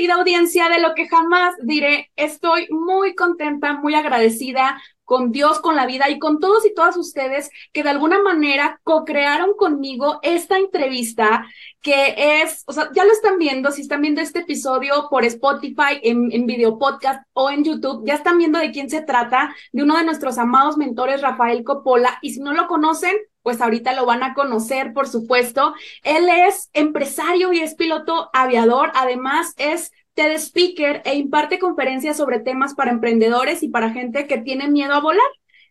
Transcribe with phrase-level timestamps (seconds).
[0.00, 5.76] Querida audiencia de lo que jamás diré, estoy muy contenta, muy agradecida con Dios, con
[5.76, 10.56] la vida y con todos y todas ustedes que de alguna manera co-crearon conmigo esta
[10.56, 11.44] entrevista
[11.82, 16.00] que es, o sea, ya lo están viendo, si están viendo este episodio por Spotify,
[16.02, 19.82] en, en video podcast o en YouTube, ya están viendo de quién se trata, de
[19.82, 24.06] uno de nuestros amados mentores, Rafael Coppola, y si no lo conocen, pues ahorita lo
[24.06, 25.74] van a conocer, por supuesto.
[26.02, 32.40] Él es empresario y es piloto aviador, además es TED Speaker e imparte conferencias sobre
[32.40, 35.26] temas para emprendedores y para gente que tiene miedo a volar.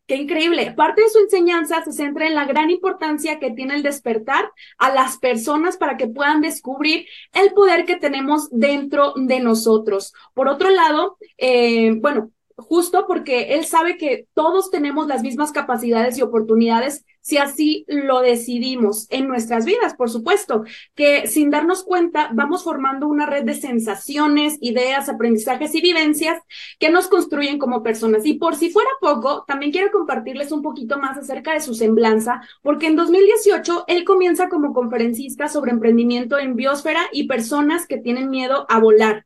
[0.10, 0.72] Qué increíble.
[0.72, 4.92] Parte de su enseñanza se centra en la gran importancia que tiene el despertar a
[4.92, 10.14] las personas para que puedan descubrir el poder que tenemos dentro de nosotros.
[10.34, 12.32] Por otro lado, eh, bueno,
[12.62, 18.22] justo porque él sabe que todos tenemos las mismas capacidades y oportunidades si así lo
[18.22, 20.64] decidimos en nuestras vidas, por supuesto,
[20.96, 26.42] que sin darnos cuenta vamos formando una red de sensaciones, ideas, aprendizajes y vivencias
[26.80, 28.26] que nos construyen como personas.
[28.26, 32.42] Y por si fuera poco, también quiero compartirles un poquito más acerca de su semblanza,
[32.64, 38.30] porque en 2018 él comienza como conferencista sobre emprendimiento en biosfera y personas que tienen
[38.30, 39.26] miedo a volar.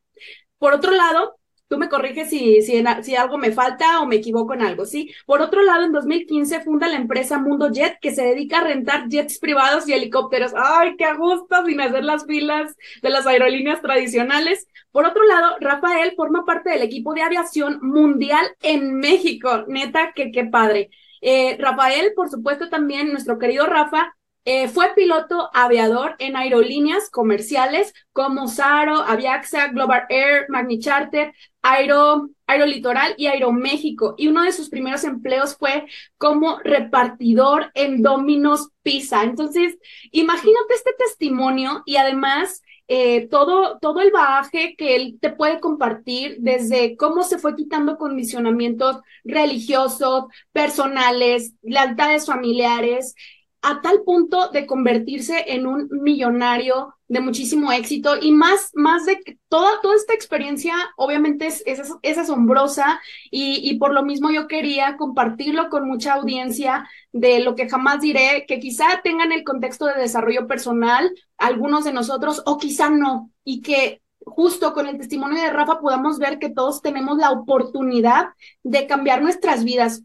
[0.57, 1.37] Por otro lado,
[1.67, 5.11] Tú me corriges si, si, si, algo me falta o me equivoco en algo, ¿sí?
[5.25, 9.07] Por otro lado, en 2015 funda la empresa Mundo Jet, que se dedica a rentar
[9.09, 10.53] jets privados y helicópteros.
[10.55, 11.65] ¡Ay, qué gusto!
[11.65, 14.67] Sin hacer las filas de las aerolíneas tradicionales.
[14.91, 19.65] Por otro lado, Rafael forma parte del equipo de aviación mundial en México.
[19.67, 20.89] Neta, que qué padre.
[21.21, 24.13] Eh, Rafael, por supuesto, también, nuestro querido Rafa,
[24.45, 32.29] eh, fue piloto aviador en aerolíneas comerciales como Saro, Aviaxa, Global Air, Magni Charter, Aero,
[32.45, 34.15] Aerolitoral y Aeroméxico.
[34.17, 35.85] Y uno de sus primeros empleos fue
[36.17, 39.23] como repartidor en Domino's Pizza.
[39.23, 39.77] Entonces,
[40.11, 46.35] imagínate este testimonio y además eh, todo, todo el bagaje que él te puede compartir
[46.39, 53.15] desde cómo se fue quitando condicionamientos religiosos, personales, lealtades familiares
[53.63, 59.19] a tal punto de convertirse en un millonario de muchísimo éxito y más, más de
[59.47, 62.99] toda, toda esta experiencia obviamente es, es, asombrosa
[63.31, 68.01] y, y, por lo mismo yo quería compartirlo con mucha audiencia de lo que jamás
[68.01, 73.31] diré, que quizá tengan el contexto de desarrollo personal, algunos de nosotros, o quizá no,
[73.45, 78.29] y que justo con el testimonio de Rafa podamos ver que todos tenemos la oportunidad
[78.63, 80.03] de cambiar nuestras vidas.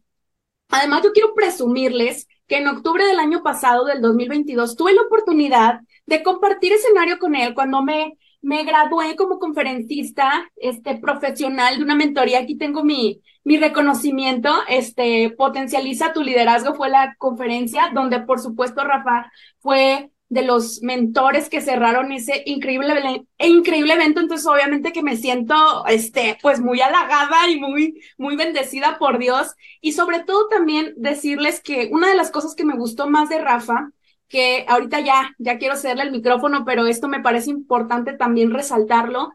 [0.68, 5.80] Además, yo quiero presumirles que en octubre del año pasado, del 2022, tuve la oportunidad
[6.06, 11.94] de compartir escenario con él cuando me, me gradué como conferencista este, profesional de una
[11.94, 12.40] mentoría.
[12.40, 18.82] Aquí tengo mi, mi reconocimiento, este, Potencializa tu liderazgo fue la conferencia donde, por supuesto,
[18.82, 24.20] Rafa fue de los mentores que cerraron ese increíble, e increíble evento.
[24.20, 29.54] Entonces, obviamente que me siento, este, pues muy halagada y muy, muy bendecida por Dios.
[29.80, 33.38] Y sobre todo también decirles que una de las cosas que me gustó más de
[33.38, 33.90] Rafa,
[34.28, 39.32] que ahorita ya, ya quiero cederle el micrófono, pero esto me parece importante también resaltarlo,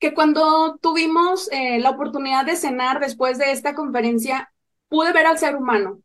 [0.00, 4.52] que cuando tuvimos eh, la oportunidad de cenar después de esta conferencia,
[4.88, 6.00] pude ver al ser humano.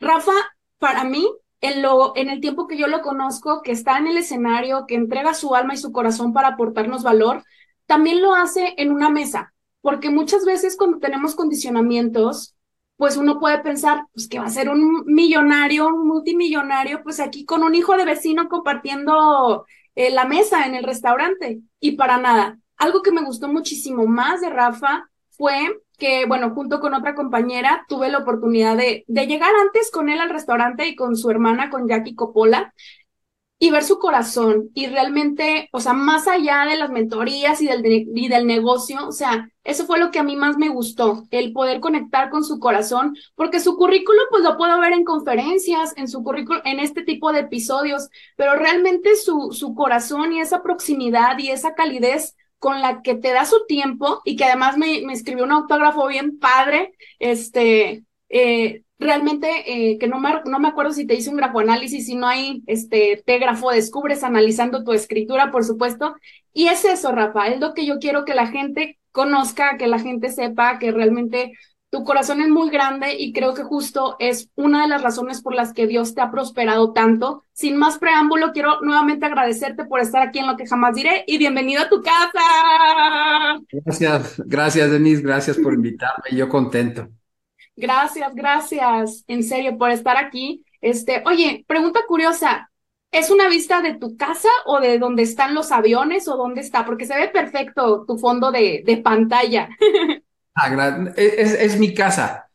[0.00, 0.32] Rafa,
[0.78, 1.28] para mí,
[1.60, 4.94] en, lo, en el tiempo que yo lo conozco, que está en el escenario, que
[4.94, 7.44] entrega su alma y su corazón para aportarnos valor,
[7.86, 12.56] también lo hace en una mesa, porque muchas veces cuando tenemos condicionamientos,
[12.96, 17.44] pues uno puede pensar, pues que va a ser un millonario, un multimillonario, pues aquí
[17.44, 21.60] con un hijo de vecino compartiendo eh, la mesa en el restaurante.
[21.80, 22.58] Y para nada.
[22.78, 27.84] Algo que me gustó muchísimo más de Rafa fue que, bueno, junto con otra compañera
[27.88, 31.70] tuve la oportunidad de, de llegar antes con él al restaurante y con su hermana,
[31.70, 32.72] con Jackie Coppola.
[33.58, 37.82] y ver su corazón y realmente, o sea, más allá de las mentorías y del,
[38.14, 41.54] y del negocio, o sea, eso fue lo que a mí más me gustó, el
[41.54, 46.06] poder conectar con su corazón, porque su currículo pues lo puedo ver en conferencias, en
[46.08, 51.38] su currículo, en este tipo de episodios, pero realmente su, su corazón y esa proximidad
[51.38, 52.36] y esa calidez
[52.66, 56.08] con la que te da su tiempo y que además me, me escribió un autógrafo
[56.08, 61.30] bien padre, este, eh, realmente eh, que no me, no me acuerdo si te hice
[61.30, 66.16] un grafoanálisis, si no hay este grafo descubres analizando tu escritura, por supuesto.
[66.52, 70.00] Y es eso, Rafa, es lo que yo quiero que la gente conozca, que la
[70.00, 71.52] gente sepa que realmente
[71.90, 75.54] tu corazón es muy grande y creo que justo es una de las razones por
[75.54, 77.44] las que Dios te ha prosperado tanto.
[77.52, 81.38] Sin más preámbulo, quiero nuevamente agradecerte por estar aquí en lo que jamás diré y
[81.38, 83.60] bienvenido a tu casa.
[83.70, 87.08] Gracias, gracias Denise, gracias por invitarme, yo contento.
[87.76, 90.64] Gracias, gracias, en serio, por estar aquí.
[90.80, 92.70] Este, oye, pregunta curiosa,
[93.12, 96.84] ¿es una vista de tu casa o de donde están los aviones o dónde está?
[96.84, 99.68] Porque se ve perfecto tu fondo de, de pantalla.
[100.56, 102.48] Ah, es, es, mi casa.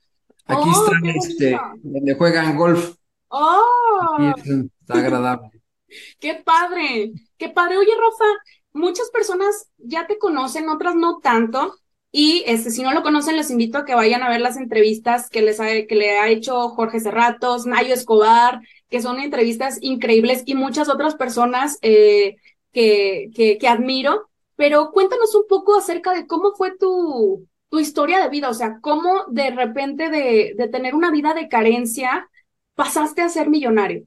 [0.47, 2.95] Aquí oh, está este, donde juegan golf.
[3.27, 4.33] Oh.
[4.37, 5.49] está agradable.
[6.19, 7.77] Qué padre, qué padre.
[7.77, 8.25] Oye, Rafa,
[8.71, 11.75] muchas personas ya te conocen, otras no tanto.
[12.13, 15.29] Y este, si no lo conocen, les invito a que vayan a ver las entrevistas
[15.29, 20.43] que, les ha, que le ha hecho Jorge Cerratos, Nayo Escobar, que son entrevistas increíbles
[20.45, 22.37] y muchas otras personas eh,
[22.71, 24.29] que, que, que, admiro.
[24.55, 28.79] Pero cuéntanos un poco acerca de cómo fue tu, tu historia de vida, o sea,
[28.81, 32.29] cómo de repente de, de tener una vida de carencia
[32.75, 34.05] pasaste a ser millonario.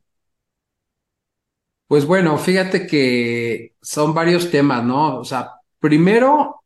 [1.87, 5.19] Pues bueno, fíjate que son varios temas, ¿no?
[5.19, 6.63] O sea, primero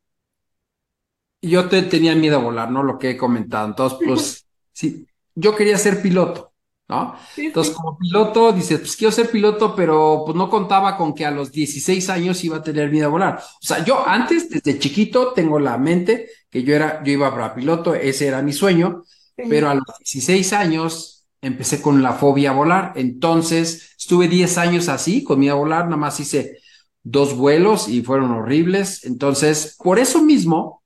[1.42, 2.82] yo te, tenía miedo a volar, ¿no?
[2.82, 3.66] Lo que he comentado.
[3.66, 6.52] Entonces, pues, sí, yo quería ser piloto,
[6.88, 7.14] ¿no?
[7.36, 11.30] Entonces, como piloto, dices, pues quiero ser piloto, pero pues no contaba con que a
[11.30, 13.38] los 16 años iba a tener miedo a volar.
[13.38, 17.54] O sea, yo antes, desde chiquito, tengo la mente que yo era, yo iba para
[17.54, 19.02] piloto, ese era mi sueño,
[19.36, 22.92] pero a los 16 años empecé con la fobia a volar.
[22.96, 26.58] Entonces, estuve 10 años así, con miedo a volar, nada más hice
[27.02, 29.04] dos vuelos y fueron horribles.
[29.04, 30.82] Entonces, por eso mismo,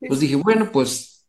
[0.00, 1.26] pues dije, bueno, pues,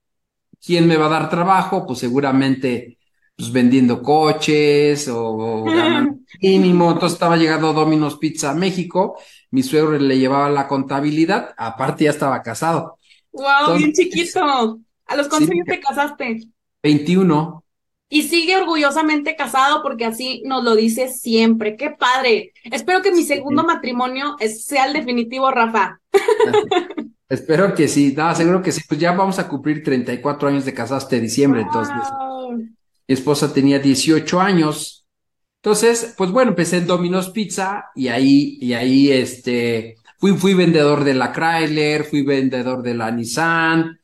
[0.64, 1.86] ¿quién me va a dar trabajo?
[1.86, 2.99] Pues seguramente,
[3.40, 6.92] pues vendiendo coches o, ganando mínimo.
[6.92, 9.18] Entonces estaba llegando Domino's Pizza a México,
[9.52, 13.00] mi suegro le llevaba la contabilidad, aparte ya estaba casado.
[13.32, 13.78] ¡Wow!
[13.78, 14.80] bien chiquito.
[15.06, 16.42] ¿A los cuántos años te casaste?
[16.84, 17.64] 21.
[18.10, 21.78] Y sigue orgullosamente casado porque así nos lo dice siempre.
[21.78, 22.52] ¡Qué padre!
[22.66, 26.02] Espero que mi segundo matrimonio sea el definitivo, Rafa.
[27.30, 30.74] Espero que sí, no, seguro que sí, pues ya vamos a cumplir 34 años de
[30.74, 31.94] casados este diciembre, entonces
[33.10, 35.08] mi esposa tenía 18 años,
[35.62, 41.04] entonces, pues bueno, empecé en Domino's Pizza y ahí, y ahí, este, fui, fui vendedor
[41.04, 44.00] de la Chrysler, fui vendedor de la Nissan,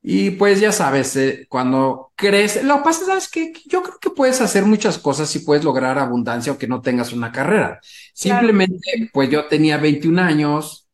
[0.00, 4.10] y pues ya sabes, eh, cuando crees, lo que pasa es que yo creo que
[4.10, 7.80] puedes hacer muchas cosas y puedes lograr abundancia aunque no tengas una carrera.
[8.14, 10.88] Simplemente, pues yo tenía 21 años,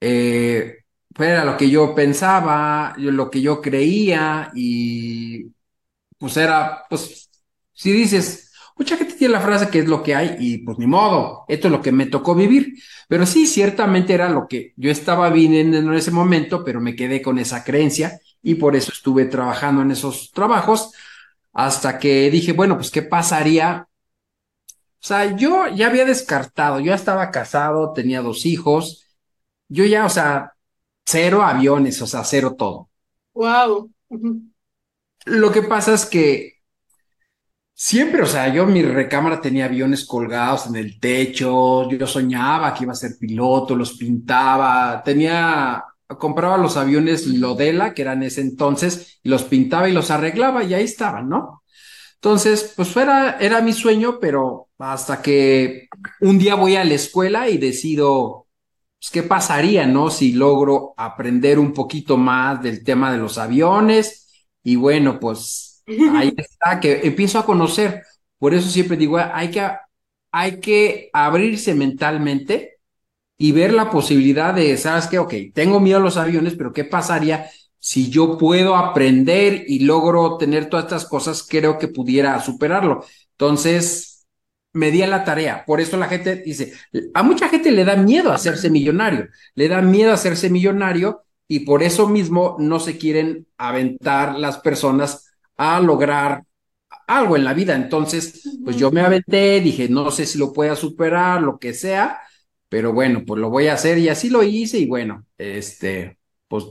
[0.00, 0.78] eh,
[1.18, 5.52] era lo que yo pensaba, lo que yo creía y
[6.18, 7.30] pues era, pues,
[7.72, 10.86] si dices, mucha gente tiene la frase que es lo que hay y pues ni
[10.86, 12.74] modo, esto es lo que me tocó vivir,
[13.08, 17.22] pero sí, ciertamente era lo que yo estaba viviendo en ese momento, pero me quedé
[17.22, 20.92] con esa creencia y por eso estuve trabajando en esos trabajos
[21.52, 23.88] hasta que dije, bueno, pues, ¿qué pasaría?
[25.00, 29.06] O sea, yo ya había descartado, yo estaba casado, tenía dos hijos,
[29.68, 30.54] yo ya, o sea,
[31.06, 32.90] cero aviones, o sea, cero todo.
[33.34, 33.90] Wow.
[35.28, 36.54] Lo que pasa es que
[37.74, 42.84] siempre, o sea, yo mi recámara tenía aviones colgados en el techo, yo soñaba que
[42.84, 45.84] iba a ser piloto, los pintaba, tenía,
[46.18, 50.74] compraba los aviones Lodela, que eran ese entonces, y los pintaba y los arreglaba y
[50.74, 51.62] ahí estaban, ¿no?
[52.14, 55.88] Entonces, pues era, era mi sueño, pero hasta que
[56.20, 58.48] un día voy a la escuela y decido
[58.98, 60.10] pues, ¿qué pasaría, no?
[60.10, 64.27] Si logro aprender un poquito más del tema de los aviones
[64.68, 65.82] y bueno, pues
[66.14, 68.02] ahí está, que empiezo a conocer.
[68.38, 69.66] Por eso siempre digo, hay que,
[70.30, 72.78] hay que abrirse mentalmente
[73.38, 75.18] y ver la posibilidad de, ¿sabes qué?
[75.18, 77.48] Ok, tengo miedo a los aviones, pero ¿qué pasaría
[77.78, 81.46] si yo puedo aprender y logro tener todas estas cosas?
[81.48, 83.06] Creo que pudiera superarlo.
[83.32, 84.26] Entonces,
[84.74, 85.64] me di a la tarea.
[85.66, 86.74] Por eso la gente dice,
[87.14, 91.82] a mucha gente le da miedo hacerse millonario, le da miedo hacerse millonario y por
[91.82, 96.44] eso mismo no se quieren aventar las personas a lograr
[97.06, 97.74] algo en la vida.
[97.76, 102.20] Entonces, Pues yo me aventé, dije, no sé si lo pueda superar, lo que sea,
[102.68, 106.66] pero bueno, pues lo voy a hacer y así lo hice y bueno, este, pues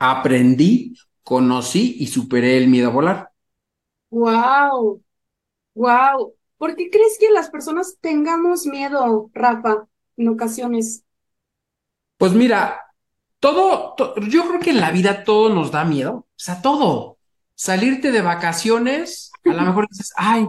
[0.00, 3.30] aprendí, conocí y superé el miedo a volar.
[4.10, 5.02] Wow,
[5.74, 6.34] wow.
[6.58, 11.04] ¿Por qué crees que las personas tengamos miedo, Rafa, en ocasiones?
[12.18, 12.80] Pues mira,
[13.40, 13.96] todo,
[14.28, 17.18] yo creo que en la vida todo nos da miedo, o sea, todo.
[17.54, 20.46] Salirte de vacaciones, a lo mejor dices, ay,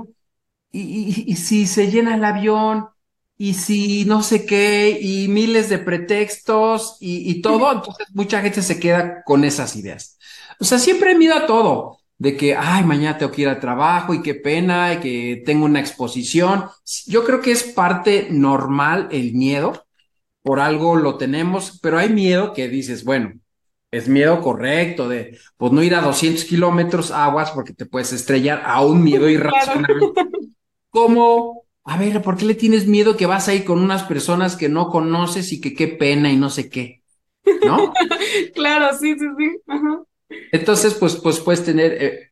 [0.71, 2.87] y, si se llena el avión,
[3.37, 8.79] y si no sé qué, y miles de pretextos y, todo, entonces mucha gente se
[8.79, 10.17] queda con esas ideas.
[10.59, 14.13] O sea, siempre miedo a todo, de que, ay, mañana tengo que ir al trabajo
[14.13, 16.65] y qué pena, y que tengo una exposición.
[17.07, 19.85] Yo creo que es parte normal el miedo,
[20.43, 23.33] por algo lo tenemos, pero hay miedo que dices, bueno,
[23.91, 28.63] es miedo correcto de, pues no ir a 200 kilómetros aguas porque te puedes estrellar
[28.65, 30.13] a un miedo irracional.
[30.89, 31.63] ¿Cómo?
[31.83, 34.69] A ver, ¿por qué le tienes miedo que vas a ir con unas personas que
[34.69, 37.03] no conoces y que qué pena y no sé qué?
[37.65, 37.91] ¿No?
[38.55, 39.57] claro, sí, sí, sí.
[40.51, 42.30] Entonces, pues, pues puedes tener, eh,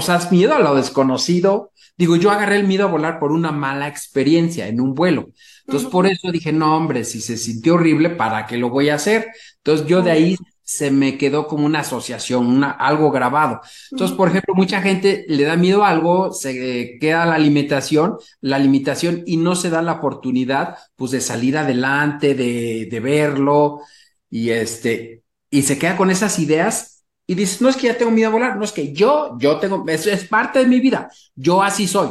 [0.00, 1.72] o sea, miedo a lo desconocido.
[1.96, 5.28] Digo, yo agarré el miedo a volar por una mala experiencia en un vuelo.
[5.66, 8.94] Entonces, por eso dije, no, hombre, si se sintió horrible, ¿para qué lo voy a
[8.94, 9.28] hacer?
[9.58, 13.60] Entonces, yo de ahí se me quedó como una asociación, una, algo grabado.
[13.90, 18.58] Entonces, por ejemplo, mucha gente le da miedo a algo, se queda la limitación, la
[18.58, 23.80] limitación y no se da la oportunidad, pues, de salir adelante, de, de verlo
[24.30, 26.99] y este, y se queda con esas ideas
[27.30, 29.58] y dice, no es que ya tengo miedo a volar, no es que yo, yo
[29.58, 32.08] tengo, eso es parte de mi vida, yo así soy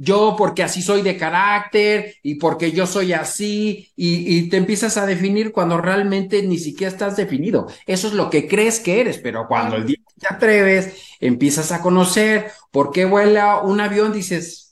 [0.00, 5.04] yo porque así soy de carácter y porque yo soy así y, te empiezas a
[5.04, 7.66] definir cuando realmente ni siquiera estás definido.
[7.86, 11.82] Eso es lo que crees que eres, pero cuando el día te atreves, empiezas a
[11.82, 14.69] conocer por qué vuela un avión, dices,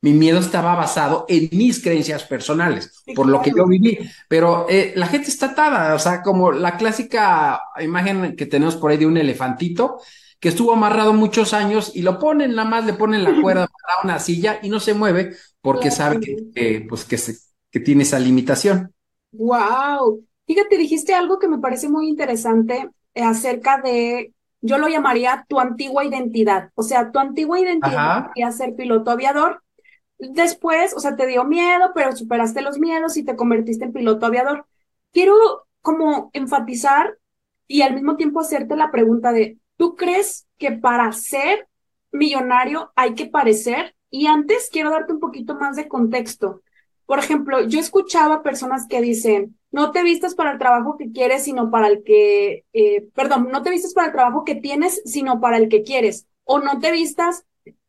[0.00, 3.98] mi miedo estaba basado en mis creencias personales, por lo que yo viví.
[4.28, 8.90] Pero eh, la gente está atada, o sea, como la clásica imagen que tenemos por
[8.90, 9.98] ahí de un elefantito
[10.40, 14.04] que estuvo amarrado muchos años y lo ponen, nada más le ponen la cuerda para
[14.04, 17.18] una silla y no se mueve porque sabe que, pues, que,
[17.70, 18.94] que tiene esa limitación.
[19.32, 20.24] Wow.
[20.46, 25.60] Fíjate, dijiste algo que me parece muy interesante eh, acerca de, yo lo llamaría tu
[25.60, 26.70] antigua identidad.
[26.74, 29.62] O sea, tu antigua identidad quería ser piloto aviador.
[30.18, 34.26] Después, o sea, te dio miedo, pero superaste los miedos y te convertiste en piloto
[34.26, 34.66] aviador.
[35.12, 35.34] Quiero
[35.80, 37.18] como enfatizar
[37.66, 41.68] y al mismo tiempo hacerte la pregunta de, ¿Tú crees que para ser
[42.10, 43.94] millonario hay que parecer?
[44.10, 46.62] Y antes quiero darte un poquito más de contexto.
[47.06, 51.44] Por ejemplo, yo escuchaba personas que dicen, no te vistas para el trabajo que quieres,
[51.44, 55.40] sino para el que, eh, perdón, no te vistas para el trabajo que tienes, sino
[55.40, 56.26] para el que quieres.
[56.42, 57.46] O no te vistas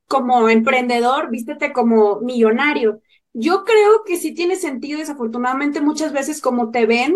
[0.10, 3.00] como emprendedor, vístete como millonario.
[3.32, 7.16] Yo creo que sí tiene sentido, desafortunadamente muchas veces como te ven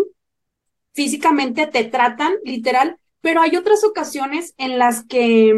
[0.92, 5.54] físicamente, te tratan literal, pero hay otras ocasiones en las que,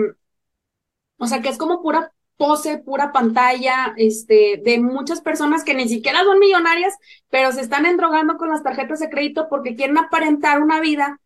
[1.18, 5.88] o sea, que es como pura pose, pura pantalla, este, de muchas personas que ni
[5.88, 6.94] siquiera son millonarias,
[7.28, 11.20] pero se están endrogando con las tarjetas de crédito porque quieren aparentar una vida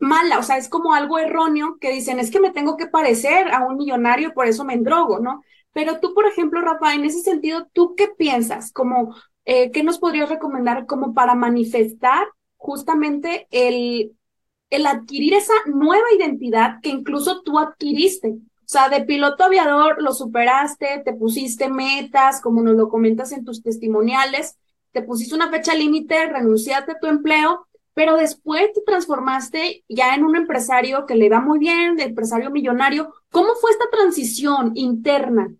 [0.00, 3.52] mala, o sea, es como algo erróneo que dicen, es que me tengo que parecer
[3.52, 5.42] a un millonario, por eso me endrogo, ¿no?
[5.72, 8.72] Pero tú, por ejemplo, Rafa, en ese sentido, ¿tú qué piensas?
[8.72, 9.14] Como,
[9.44, 12.26] eh, ¿qué nos podrías recomendar como para manifestar
[12.56, 14.16] justamente el,
[14.70, 18.28] el adquirir esa nueva identidad que incluso tú adquiriste.
[18.28, 23.44] O sea, de piloto aviador lo superaste, te pusiste metas, como nos lo comentas en
[23.44, 24.56] tus testimoniales,
[24.92, 30.24] te pusiste una fecha límite, renunciaste a tu empleo, pero después te transformaste ya en
[30.24, 33.12] un empresario que le va muy bien, de empresario millonario.
[33.30, 35.52] ¿Cómo fue esta transición interna?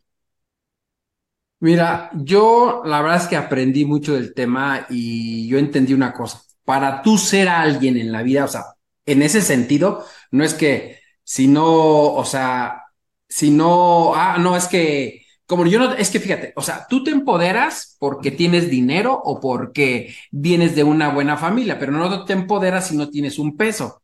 [1.60, 6.40] Mira, yo la verdad es que aprendí mucho del tema y yo entendí una cosa.
[6.64, 8.64] Para tú ser alguien en la vida, o sea,
[9.04, 12.84] en ese sentido, no es que si no, o sea,
[13.28, 17.02] si no, ah, no, es que, como yo no, es que fíjate, o sea, tú
[17.02, 22.34] te empoderas porque tienes dinero o porque vienes de una buena familia, pero no te
[22.34, 24.00] empoderas si no tienes un peso,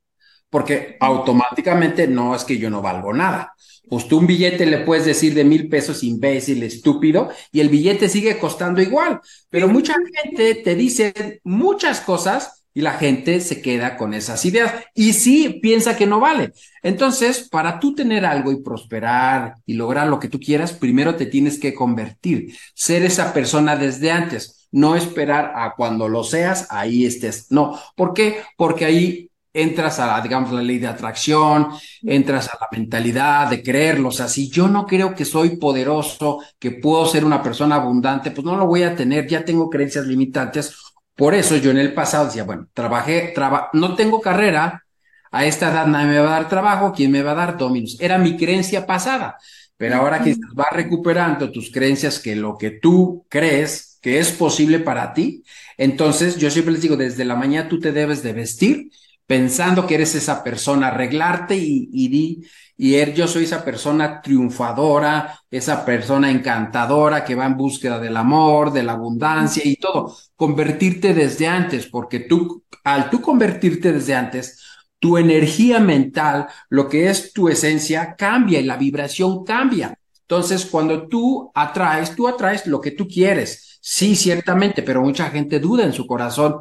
[0.51, 3.55] porque automáticamente no es que yo no valgo nada.
[3.89, 8.09] Pues tú un billete le puedes decir de mil pesos imbécil, estúpido, y el billete
[8.09, 9.21] sigue costando igual.
[9.49, 14.71] Pero mucha gente te dice muchas cosas y la gente se queda con esas ideas
[14.95, 16.53] y sí piensa que no vale.
[16.83, 21.25] Entonces, para tú tener algo y prosperar y lograr lo que tú quieras, primero te
[21.25, 27.07] tienes que convertir, ser esa persona desde antes, no esperar a cuando lo seas, ahí
[27.07, 27.47] estés.
[27.49, 28.43] No, ¿por qué?
[28.59, 31.69] Porque ahí entras a, la, digamos, la ley de atracción,
[32.03, 34.11] entras a la mentalidad de creerlo.
[34.11, 38.33] O sea, si yo no creo que soy poderoso, que puedo ser una persona abundante,
[38.33, 40.77] pues no lo voy a tener, ya tengo creencias limitantes.
[41.17, 44.85] Por eso yo en el pasado decía, bueno, trabajé, traba, no tengo carrera,
[45.33, 47.97] a esta edad nadie me va a dar trabajo, ¿quién me va a dar dominos?
[48.01, 49.39] Era mi creencia pasada,
[49.77, 54.79] pero ahora que vas recuperando tus creencias, que lo que tú crees que es posible
[54.79, 55.43] para ti,
[55.79, 58.91] entonces yo siempre les digo, desde la mañana tú te debes de vestir
[59.27, 64.21] pensando que eres esa persona, arreglarte y, y di, y er, yo soy esa persona
[64.21, 70.15] triunfadora, esa persona encantadora que va en búsqueda del amor, de la abundancia y todo.
[70.37, 74.63] Convertirte desde antes, porque tú, al tú convertirte desde antes,
[74.99, 79.99] tu energía mental, lo que es tu esencia, cambia y la vibración cambia.
[80.23, 83.79] Entonces, cuando tú atraes, tú atraes lo que tú quieres.
[83.81, 86.57] Sí, ciertamente, pero mucha gente duda en su corazón.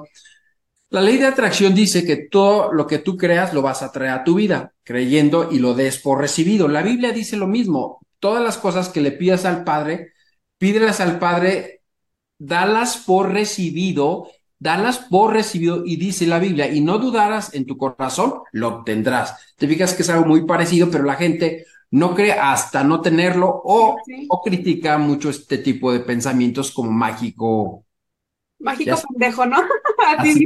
[0.90, 4.12] La ley de atracción dice que todo lo que tú creas lo vas a traer
[4.12, 6.68] a tu vida, creyendo y lo des por recibido.
[6.68, 8.00] La Biblia dice lo mismo.
[8.20, 10.14] Todas las cosas que le pidas al Padre,
[10.58, 11.82] pídelas al Padre,
[12.38, 14.28] dalas por recibido
[14.60, 19.36] dalas por recibido y dice la Biblia, y no dudarás en tu corazón, lo obtendrás.
[19.58, 23.48] Te fijas que es algo muy parecido, pero la gente no cree hasta no tenerlo
[23.64, 23.98] o,
[24.30, 27.85] o critica mucho este tipo de pensamientos como mágico.
[28.66, 29.58] Mágico pendejo, ¿no?
[30.18, 30.46] Así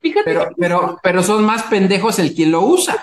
[0.00, 0.24] Fíjate.
[0.24, 3.02] Pero, pero, pero son más pendejos el quien lo usa.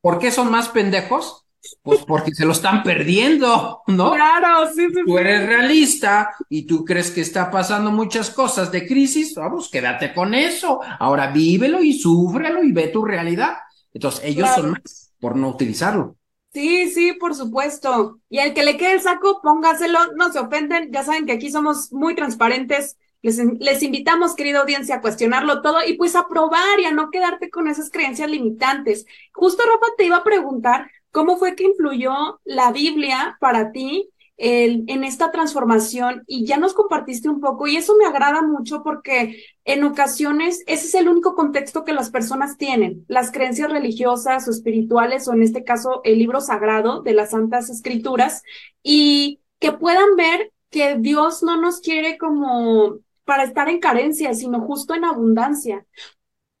[0.00, 1.44] ¿Por qué son más pendejos?
[1.82, 4.12] Pues porque se lo están perdiendo, ¿no?
[4.12, 5.00] Claro, sí, sí.
[5.06, 10.12] Tú eres realista y tú crees que está pasando muchas cosas de crisis, vamos, quédate
[10.12, 10.80] con eso.
[10.98, 13.54] Ahora vívelo y súfrelo y ve tu realidad.
[13.94, 16.16] Entonces, ellos son más por no utilizarlo.
[16.54, 18.20] Sí, sí, por supuesto.
[18.28, 20.92] Y al que le quede el saco, póngaselo, no se ofenden.
[20.92, 22.96] Ya saben que aquí somos muy transparentes.
[23.22, 27.10] Les, les, invitamos, querida audiencia, a cuestionarlo todo y pues a probar y a no
[27.10, 29.04] quedarte con esas creencias limitantes.
[29.32, 35.04] Justo, Rafa, te iba a preguntar, ¿Cómo fue que influyó la Biblia para ti en
[35.04, 36.24] esta transformación?
[36.26, 40.86] Y ya nos compartiste un poco y eso me agrada mucho porque en ocasiones ese
[40.86, 45.42] es el único contexto que las personas tienen, las creencias religiosas o espirituales o en
[45.42, 48.42] este caso el libro sagrado de las Santas Escrituras
[48.82, 54.60] y que puedan ver que Dios no nos quiere como para estar en carencia, sino
[54.60, 55.86] justo en abundancia.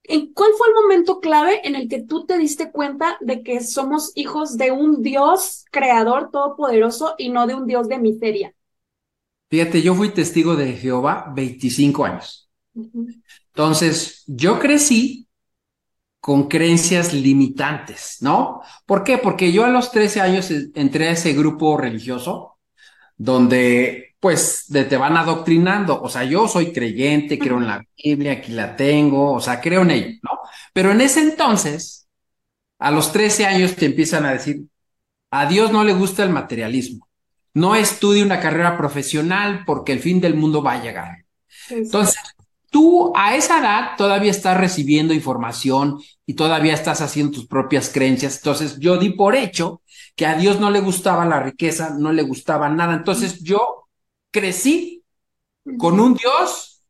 [0.06, 4.12] ¿Cuál fue el momento clave en el que tú te diste cuenta de que somos
[4.14, 8.54] hijos de un Dios creador todopoderoso y no de un Dios de miseria?
[9.48, 12.50] Fíjate, yo fui testigo de Jehová 25 años.
[12.74, 15.28] Entonces, yo crecí
[16.20, 18.62] con creencias limitantes, ¿no?
[18.86, 19.18] ¿Por qué?
[19.18, 22.58] Porque yo a los 13 años entré a ese grupo religioso
[23.16, 26.00] donde pues te van adoctrinando.
[26.00, 29.82] O sea, yo soy creyente, creo en la Biblia, aquí la tengo, o sea, creo
[29.82, 30.30] en ello, ¿no?
[30.72, 32.08] Pero en ese entonces,
[32.78, 34.62] a los 13 años te empiezan a decir,
[35.30, 37.06] a Dios no le gusta el materialismo.
[37.52, 41.26] No estudie una carrera profesional porque el fin del mundo va a llegar.
[41.68, 42.16] Entonces,
[42.70, 48.38] tú a esa edad todavía estás recibiendo información y todavía estás haciendo tus propias creencias.
[48.38, 49.82] Entonces, yo di por hecho
[50.16, 52.94] que a Dios no le gustaba la riqueza, no le gustaba nada.
[52.94, 53.83] Entonces, yo
[54.34, 55.04] crecí
[55.78, 56.82] con un Dios.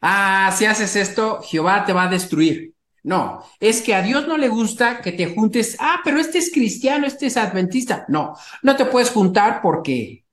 [0.00, 2.74] Ah, si haces esto, Jehová te va a destruir.
[3.04, 5.76] No, es que a Dios no le gusta que te juntes.
[5.80, 8.04] Ah, pero este es cristiano, este es adventista.
[8.08, 10.24] No, no te puedes juntar porque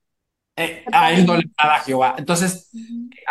[0.55, 2.15] eh, a él no le agrada a Jehová.
[2.17, 2.69] Entonces,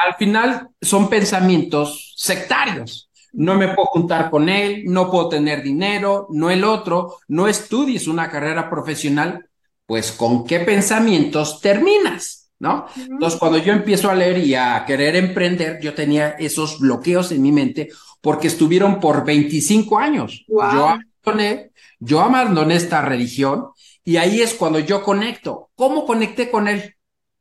[0.04, 3.10] al final son pensamientos sectarios.
[3.32, 8.08] No me puedo juntar con él, no puedo tener dinero, no el otro, no estudies
[8.08, 9.48] una carrera profesional.
[9.86, 12.47] Pues, ¿con qué pensamientos terminas?
[12.58, 12.86] ¿No?
[12.96, 17.42] Entonces, cuando yo empiezo a leer y a querer emprender, yo tenía esos bloqueos en
[17.42, 17.88] mi mente
[18.20, 20.44] porque estuvieron por 25 años.
[20.48, 23.68] Yo abandoné, yo abandoné esta religión
[24.04, 25.70] y ahí es cuando yo conecto.
[25.74, 26.96] ¿Cómo conecté con él?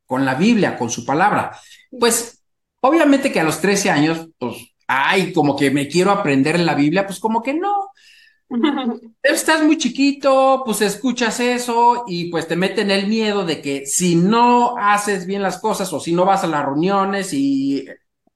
[0.05, 1.57] Con la Biblia, con su palabra.
[1.99, 2.43] Pues,
[2.81, 4.55] obviamente que a los 13 años, pues,
[4.87, 7.91] ay, como que me quiero aprender la Biblia, pues como que no.
[9.23, 14.15] Estás muy chiquito, pues escuchas eso y pues te meten el miedo de que si
[14.15, 17.85] no haces bien las cosas o si no vas a las reuniones y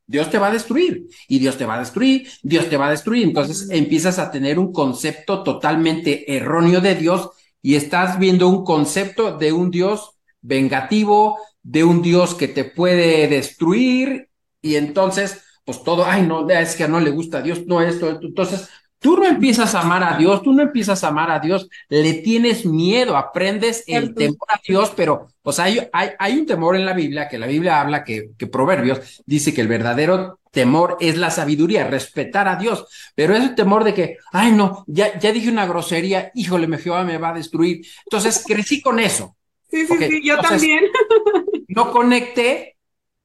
[0.06, 2.92] Dios te va a destruir y Dios te va a destruir, Dios te va a
[2.92, 3.24] destruir.
[3.24, 7.30] Entonces empiezas a tener un concepto totalmente erróneo de Dios
[7.62, 13.28] y estás viendo un concepto de un Dios vengativo, de un Dios que te puede
[13.28, 14.30] destruir
[14.62, 18.20] y entonces pues todo, ay no, es que no le gusta a Dios, no esto,
[18.22, 18.68] entonces
[19.02, 22.14] Tú no empiezas a amar a Dios, tú no empiezas a amar a Dios, le
[22.14, 26.86] tienes miedo, aprendes el temor a Dios, pero, o sea, hay, hay, un temor en
[26.86, 31.18] la Biblia, que la Biblia habla que, que Proverbios dice que el verdadero temor es
[31.18, 32.86] la sabiduría, respetar a Dios,
[33.16, 36.78] pero es el temor de que, ay, no, ya, ya dije una grosería, híjole, me
[36.78, 37.84] Jehová me va a destruir.
[38.06, 39.36] Entonces crecí con eso.
[39.72, 40.84] Sí, sí, sí, yo también.
[41.70, 42.78] no conecté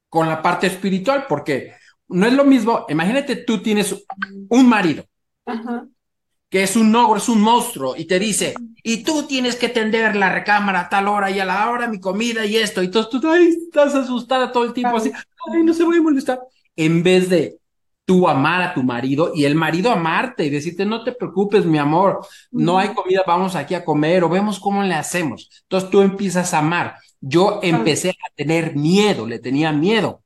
[0.08, 1.74] con la parte espiritual, porque
[2.08, 3.94] no es lo mismo, imagínate tú tienes
[4.48, 5.04] un marido
[6.48, 10.14] que es un ogro, es un monstruo, y te dice, y tú tienes que tender
[10.14, 13.04] la recámara a tal hora y a la hora mi comida y esto, y tú,
[13.08, 15.10] tú ay, estás asustada todo el tiempo así,
[15.52, 16.40] ay, no se voy a molestar,
[16.76, 17.58] en vez de
[18.04, 21.78] tú amar a tu marido y el marido amarte y decirte, no te preocupes, mi
[21.78, 25.50] amor, no hay comida, vamos aquí a comer o vemos cómo le hacemos.
[25.62, 26.94] Entonces tú empiezas a amar.
[27.20, 30.22] Yo empecé a tener miedo, le tenía miedo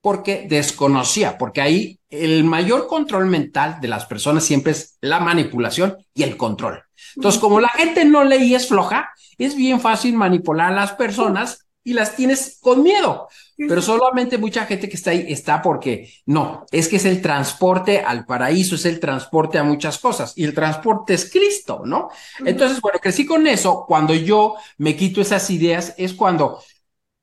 [0.00, 5.96] porque desconocía, porque ahí el mayor control mental de las personas siempre es la manipulación
[6.14, 6.82] y el control.
[7.16, 10.92] Entonces, como la gente no lee y es floja, es bien fácil manipular a las
[10.92, 13.28] personas y las tienes con miedo.
[13.56, 18.00] Pero solamente mucha gente que está ahí está porque no, es que es el transporte
[18.00, 22.08] al paraíso, es el transporte a muchas cosas y el transporte es Cristo, ¿no?
[22.44, 23.84] Entonces, bueno, crecí con eso.
[23.86, 26.62] Cuando yo me quito esas ideas es cuando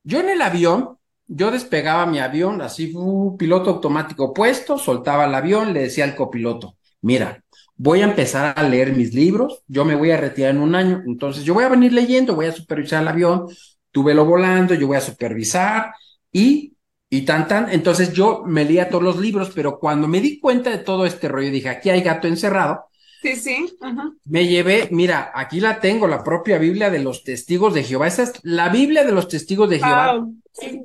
[0.03, 0.96] yo en el avión
[1.27, 2.93] yo despegaba mi avión, así,
[3.37, 7.43] piloto automático puesto, soltaba el avión, le decía al copiloto, mira,
[7.75, 11.03] voy a empezar a leer mis libros, yo me voy a retirar en un año,
[11.05, 13.47] entonces yo voy a venir leyendo, voy a supervisar el avión,
[13.91, 15.93] tú velo volando, yo voy a supervisar
[16.31, 16.73] y,
[17.09, 20.69] y tan, tan, entonces yo me leía todos los libros, pero cuando me di cuenta
[20.69, 22.85] de todo este rollo, dije, aquí hay gato encerrado,
[23.21, 23.77] Sí, sí.
[24.25, 28.07] Me llevé, mira, aquí la tengo, la propia Biblia de los testigos de Jehová.
[28.07, 30.27] Esa es la Biblia de los testigos de Jehová.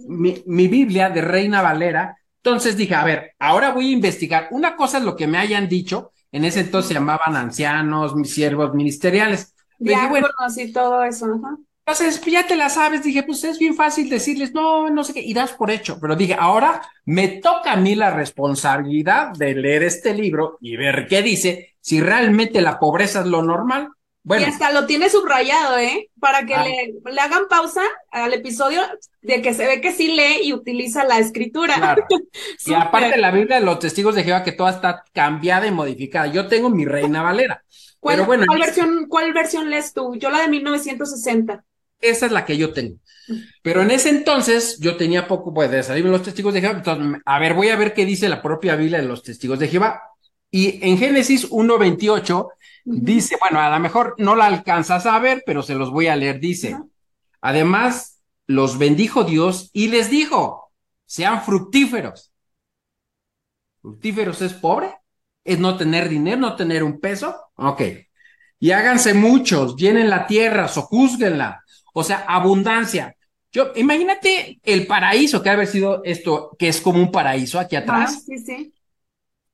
[0.06, 2.16] Mi, mi, Biblia de Reina Valera.
[2.36, 4.48] Entonces dije, a ver, ahora voy a investigar.
[4.50, 6.12] Una cosa es lo que me hayan dicho.
[6.30, 9.54] En ese entonces se llamaban ancianos, mis siervos ministeriales.
[9.78, 11.26] Ya bueno, y todo eso.
[11.26, 11.56] Ajá.
[11.84, 15.14] Entonces, pues ya te la sabes, dije, pues es bien fácil decirles, no, no sé
[15.14, 15.98] qué, y das por hecho.
[16.00, 21.06] Pero dije, ahora me toca a mí la responsabilidad de leer este libro y ver
[21.08, 23.88] qué dice, si realmente la pobreza es lo normal.
[24.24, 24.46] Bueno.
[24.46, 26.10] Y hasta lo tiene subrayado, ¿eh?
[26.20, 26.64] Para que ah.
[26.64, 28.80] le, hagan pausa al episodio
[29.20, 31.74] de que se ve que sí lee y utiliza la escritura.
[31.74, 32.06] Claro.
[32.66, 36.28] y aparte la Biblia de los testigos de Jehová, que toda está cambiada y modificada.
[36.28, 37.64] Yo tengo mi Reina Valera.
[38.00, 40.16] ¿Cuál, bueno, ¿cuál versión, ¿Cuál versión lees tú?
[40.16, 41.64] Yo la de 1960.
[42.00, 42.96] Esa es la que yo tengo.
[43.62, 46.78] Pero en ese entonces yo tenía poco, pues, de salir los testigos de Jehová.
[46.78, 49.68] Entonces, a ver, voy a ver qué dice la propia Biblia de los testigos de
[49.68, 50.02] Jehová.
[50.52, 52.48] Y en Génesis 1.28
[52.84, 56.14] dice, bueno, a lo mejor no la alcanzas a ver, pero se los voy a
[56.14, 56.38] leer.
[56.38, 56.78] Dice,
[57.40, 60.70] además, los bendijo Dios y les dijo,
[61.06, 62.32] sean fructíferos.
[63.80, 64.94] ¿Fructíferos es pobre?
[65.42, 67.34] ¿Es no tener dinero, no tener un peso?
[67.56, 67.82] Ok.
[68.60, 71.62] Y háganse muchos, llenen la tierra, sojúzguenla
[71.92, 73.16] o sea, abundancia.
[73.52, 77.76] Yo, imagínate el paraíso que ha haber sido esto, que es como un paraíso aquí
[77.76, 78.24] atrás.
[78.24, 78.72] sí, sí.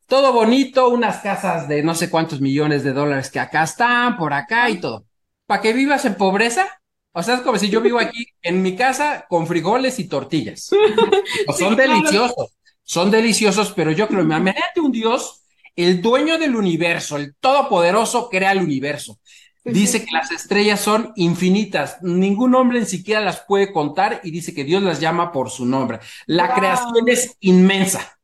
[0.08, 4.32] Todo bonito, unas casas de no sé cuántos millones de dólares que acá están, por
[4.32, 5.04] acá y todo.
[5.46, 6.66] ¿Para que vivas en pobreza?
[7.12, 10.70] O sea, es como si yo vivo aquí en mi casa con frijoles y tortillas.
[11.58, 15.42] son deliciosos, son deliciosos, pero yo creo, imagínate un Dios,
[15.76, 19.18] el dueño del universo, el todopoderoso crea el universo.
[19.62, 24.54] Dice que las estrellas son infinitas, ningún hombre ni siquiera las puede contar y dice
[24.54, 25.98] que Dios las llama por su nombre.
[26.24, 28.17] La creación es inmensa.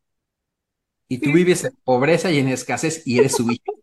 [1.15, 3.79] Y tú vives en pobreza y en escasez y eres su hijo.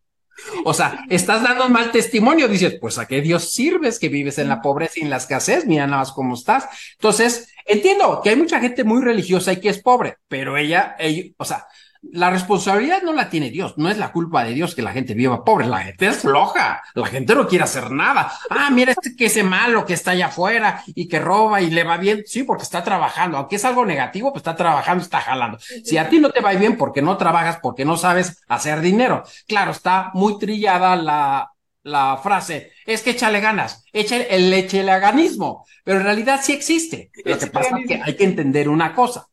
[0.65, 4.49] O sea, estás dando mal testimonio, dices, pues a qué Dios sirves que vives en
[4.49, 6.65] la pobreza y en la escasez, mira nada más cómo estás.
[6.93, 11.31] Entonces, entiendo que hay mucha gente muy religiosa y que es pobre, pero ella, ella
[11.37, 11.67] o sea,
[12.01, 15.13] la responsabilidad no la tiene Dios, no es la culpa de Dios que la gente
[15.13, 18.31] viva pobre, la gente es floja, la gente no quiere hacer nada.
[18.49, 21.83] Ah, mira este que ese malo que está allá afuera y que roba y le
[21.83, 25.59] va bien, sí, porque está trabajando, aunque es algo negativo, pues está trabajando, está jalando.
[25.59, 29.23] Si a ti no te va bien porque no trabajas, porque no sabes hacer dinero.
[29.47, 31.51] Claro, está muy trillada la,
[31.83, 37.11] la frase, es que échale ganas, echa el echeleganismo, pero en realidad sí existe.
[37.23, 39.27] Lo que pasa es que hay que entender una cosa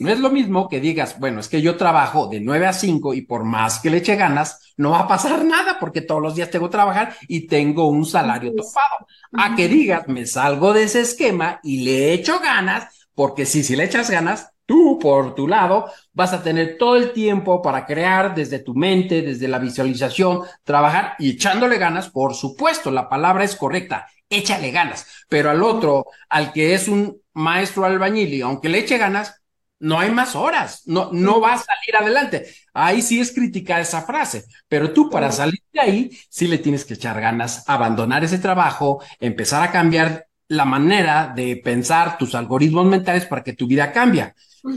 [0.00, 3.14] no es lo mismo que digas, bueno, es que yo trabajo de 9 a 5
[3.14, 6.34] y por más que le eche ganas, no va a pasar nada porque todos los
[6.34, 9.06] días tengo que trabajar y tengo un salario topado.
[9.32, 13.76] A que digas, me salgo de ese esquema y le echo ganas, porque si, si
[13.76, 18.34] le echas ganas, tú por tu lado vas a tener todo el tiempo para crear
[18.34, 23.54] desde tu mente, desde la visualización, trabajar y echándole ganas, por supuesto, la palabra es
[23.54, 28.78] correcta, échale ganas, pero al otro, al que es un maestro albañil y aunque le
[28.78, 29.43] eche ganas,
[29.80, 32.46] no hay más horas, no, no va a salir adelante.
[32.72, 36.84] Ahí sí es criticar esa frase, pero tú para salir de ahí sí le tienes
[36.84, 42.86] que echar ganas, abandonar ese trabajo, empezar a cambiar la manera de pensar tus algoritmos
[42.86, 44.34] mentales para que tu vida cambie,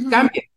[0.10, 0.52] cambie.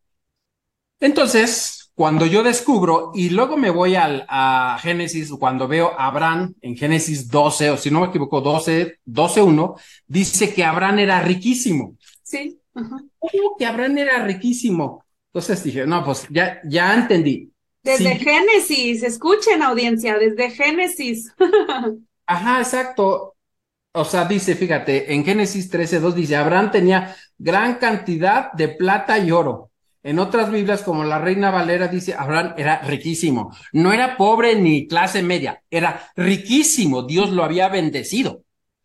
[1.00, 6.54] Entonces, cuando yo descubro y luego me voy al, a Génesis, cuando veo a Abraham
[6.60, 9.74] en Génesis 12, o si no me equivoco, 12, 12, 1,
[10.06, 11.96] dice que Abraham era riquísimo.
[12.22, 12.59] Sí.
[13.58, 15.04] Que Abraham era riquísimo.
[15.32, 17.52] Entonces dije, no, pues ya, ya entendí.
[17.82, 21.32] Desde Génesis, escuchen audiencia, desde Génesis.
[22.26, 23.36] Ajá, exacto.
[23.92, 29.30] O sea, dice, fíjate, en Génesis 13.2 dice, Abraham tenía gran cantidad de plata y
[29.30, 29.70] oro.
[30.02, 33.54] En otras Biblias, como la Reina Valera dice, Abraham era riquísimo.
[33.72, 37.02] No era pobre ni clase media, era riquísimo.
[37.02, 38.44] Dios lo había bendecido.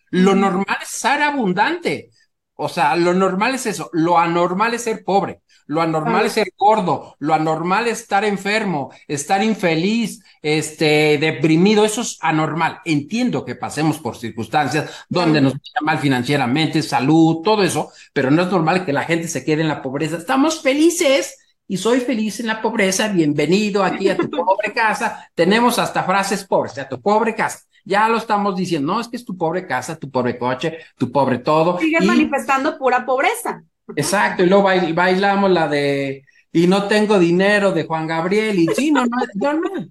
[0.09, 2.09] Lo normal es ser abundante.
[2.57, 6.47] O sea, lo normal es eso, lo anormal es ser pobre, lo anormal es ser
[6.55, 12.79] gordo, lo anormal es estar enfermo, estar infeliz, este, deprimido, eso es anormal.
[12.85, 18.43] Entiendo que pasemos por circunstancias donde nos vaya mal financieramente, salud, todo eso, pero no
[18.43, 20.15] es normal que la gente se quede en la pobreza.
[20.15, 21.37] Estamos felices
[21.67, 25.29] y soy feliz en la pobreza, bienvenido aquí a tu pobre casa.
[25.35, 29.15] Tenemos hasta frases pobres, a tu pobre casa ya lo estamos diciendo, no, es que
[29.15, 31.79] es tu pobre casa, tu pobre coche, tu pobre todo.
[31.79, 33.63] Sigues manifestando pura pobreza.
[33.95, 38.91] Exacto, y luego bailamos la de y no tengo dinero de Juan Gabriel, y sí,
[38.91, 39.17] no, no,
[39.53, 39.87] no.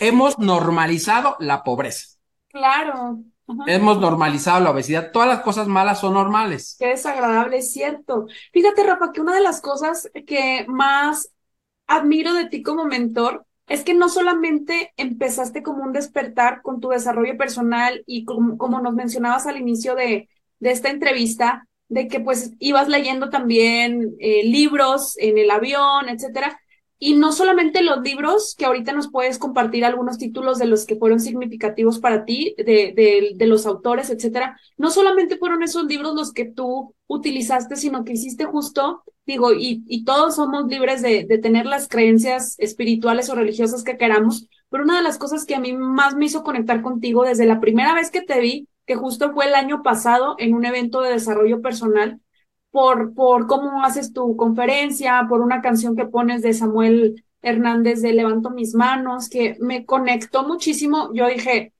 [0.00, 2.16] Hemos normalizado la pobreza.
[2.48, 3.18] Claro.
[3.66, 5.10] Hemos normalizado la obesidad.
[5.12, 6.76] Todas las cosas malas son normales.
[6.78, 8.26] Qué desagradable, es cierto.
[8.52, 11.30] Fíjate, Rafa, que una de las cosas que más
[11.86, 16.90] admiro de ti como mentor es que no solamente empezaste como un despertar con tu
[16.90, 20.28] desarrollo personal y como, nos mencionabas al inicio de,
[20.60, 26.58] de, esta entrevista, de que pues ibas leyendo también eh, libros en el avión, etcétera,
[26.98, 30.96] y no solamente los libros, que ahorita nos puedes compartir algunos títulos de los que
[30.96, 32.64] fueron significativos para ti, de,
[32.96, 34.58] de, de, los autores, etcétera.
[34.78, 39.84] No solamente fueron esos libros los que tú utilizaste, sino que hiciste justo, digo, y,
[39.86, 44.84] y todos somos libres de, de tener las creencias espirituales o religiosas que queramos, pero
[44.84, 47.94] una de las cosas que a mí más me hizo conectar contigo desde la primera
[47.94, 51.60] vez que te vi, que justo fue el año pasado en un evento de desarrollo
[51.60, 52.20] personal,
[52.70, 58.12] por, por cómo haces tu conferencia, por una canción que pones de Samuel Hernández de
[58.12, 61.10] Levanto mis manos, que me conectó muchísimo.
[61.14, 61.72] Yo dije,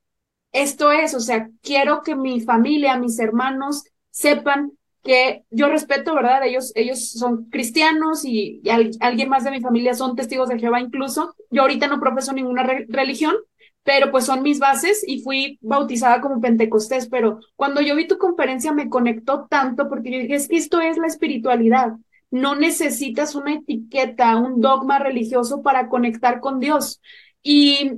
[0.53, 4.73] esto es, o sea, quiero que mi familia, mis hermanos sepan
[5.07, 6.45] que yo respeto, ¿verdad?
[6.45, 8.61] Ellos, ellos son cristianos y,
[9.01, 11.35] alguien más de mi familia son testigos de Jehová incluso.
[11.49, 13.37] Yo ahorita no profeso ninguna religión,
[13.85, 18.19] pero pues son mis bases y fui bautizada como Pentecostés, pero cuando yo vi tu
[18.19, 21.93] conferencia me conectó tanto porque yo dije, es que esto es la espiritualidad.
[22.33, 27.01] No necesitas una etiqueta, un dogma religioso para conectar con Dios.
[27.45, 27.93] Y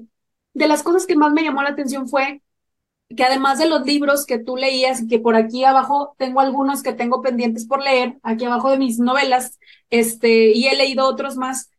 [0.53, 2.43] de las cosas que más me llamó la atención fue
[3.17, 6.83] que además de los libros que tú leías y que por aquí abajo tengo algunos
[6.83, 9.59] que tengo pendientes por leer, aquí abajo de mis novelas,
[9.91, 11.71] este, y he leído otros más,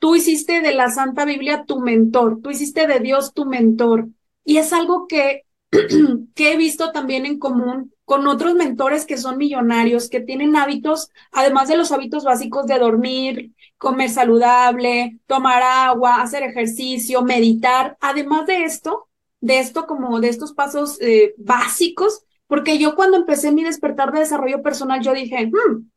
[0.00, 4.08] Tú hiciste de la Santa Biblia tu mentor, tú hiciste de Dios tu mentor.
[4.44, 5.44] Y es algo que,
[6.34, 11.10] que he visto también en común con otros mentores que son millonarios, que tienen hábitos,
[11.32, 17.98] además de los hábitos básicos de dormir, comer saludable, tomar agua, hacer ejercicio, meditar.
[18.00, 19.09] Además de esto,
[19.40, 24.20] de esto como de estos pasos eh, básicos, porque yo cuando empecé mi despertar de
[24.20, 25.88] desarrollo personal, yo dije, hmm,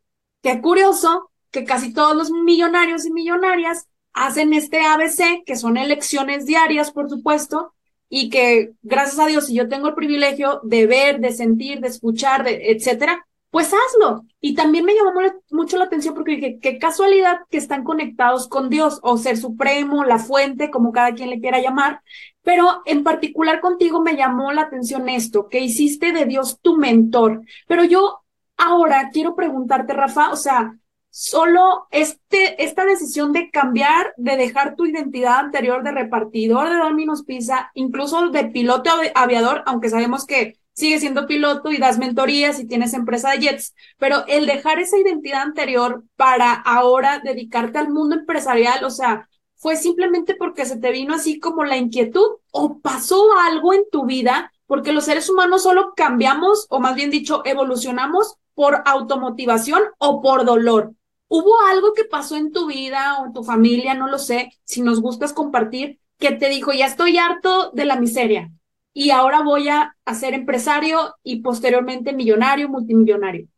[0.42, 6.46] qué curioso que casi todos los millonarios y millonarias hacen este ABC, que son elecciones
[6.46, 7.74] diarias, por supuesto,
[8.08, 11.88] y que gracias a Dios, si yo tengo el privilegio de ver, de sentir, de
[11.88, 14.24] escuchar, de, etcétera, pues hazlo.
[14.40, 15.12] Y también me llamó
[15.52, 20.02] mucho la atención porque dije, qué casualidad que están conectados con Dios o Ser Supremo,
[20.02, 22.02] la fuente, como cada quien le quiera llamar.
[22.42, 27.42] Pero en particular contigo me llamó la atención esto, que hiciste de Dios tu mentor.
[27.68, 28.24] Pero yo
[28.56, 30.76] ahora quiero preguntarte, Rafa, o sea,
[31.10, 37.22] solo este, esta decisión de cambiar, de dejar tu identidad anterior de repartidor de Domino's
[37.22, 42.66] Pizza, incluso de piloto aviador, aunque sabemos que sigues siendo piloto y das mentorías y
[42.66, 48.16] tienes empresa de jets, pero el dejar esa identidad anterior para ahora dedicarte al mundo
[48.16, 53.24] empresarial, o sea, fue simplemente porque se te vino así como la inquietud o pasó
[53.38, 58.34] algo en tu vida, porque los seres humanos solo cambiamos, o más bien dicho, evolucionamos
[58.54, 60.92] por automotivación o por dolor.
[61.28, 64.82] ¿Hubo algo que pasó en tu vida o en tu familia, no lo sé, si
[64.82, 68.50] nos gustas compartir, que te dijo, ya estoy harto de la miseria
[68.94, 73.48] y ahora voy a, ser empresario y posteriormente millonario, multimillonario?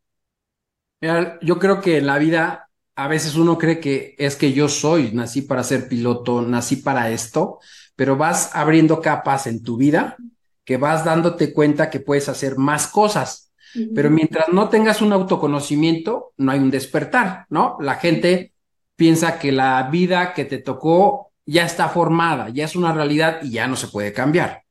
[1.43, 5.13] yo creo que en la vida a veces uno cree que es que yo soy,
[5.13, 7.61] nací para ser piloto, nací para esto,
[7.95, 10.17] pero vas abriendo capas en tu vida
[10.65, 13.53] que vas dándote cuenta que puedes hacer más cosas.
[13.95, 17.77] Pero mientras no tengas un autoconocimiento, no hay un despertar, ¿no?
[17.79, 18.55] La gente
[18.97, 23.51] piensa que la vida que te tocó ya está formada, ya es una realidad y
[23.51, 24.63] ya no se puede cambiar.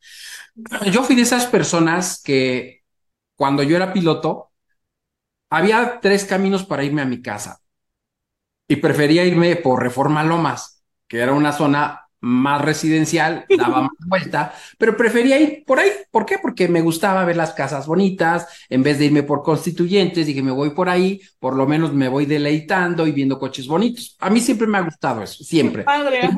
[0.92, 2.84] Yo fui de esas personas que
[3.36, 4.52] cuando yo era piloto,
[5.50, 7.62] había tres caminos para irme a mi casa
[8.68, 14.54] y prefería irme por Reforma Lomas, que era una zona más residencial, daba más vuelta,
[14.80, 15.92] pero prefería ir por ahí.
[16.10, 16.40] ¿Por qué?
[16.40, 20.52] Porque me gustaba ver las casas bonitas, en vez de irme por constituyentes, dije, me
[20.52, 24.16] voy por ahí, por lo menos me voy deleitando y viendo coches bonitos.
[24.20, 25.84] A mí siempre me ha gustado eso, siempre.
[25.84, 26.30] Padre,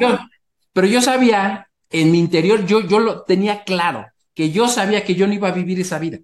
[0.73, 5.15] pero, yo, sabía, en mi interior, yo, yo lo tenía claro, que yo sabía que
[5.15, 6.19] yo no iba a vivir esa vida.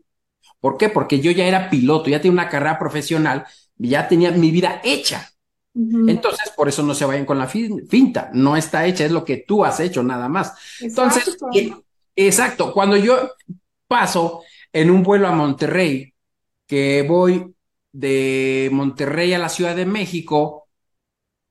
[0.60, 0.89] ¿Por qué?
[0.89, 3.45] Porque yo ya era piloto, ya tenía una carrera profesional,
[3.78, 5.30] ya tenía mi vida hecha.
[5.76, 9.38] Entonces, por eso no se vayan con la finta, no está hecha, es lo que
[9.38, 10.54] tú has hecho nada más.
[10.82, 11.73] Entonces, eh,
[12.15, 13.32] exacto, cuando yo
[13.88, 16.13] paso en un vuelo a Monterrey,
[16.67, 17.54] que voy
[17.91, 20.67] de Monterrey a la Ciudad de México,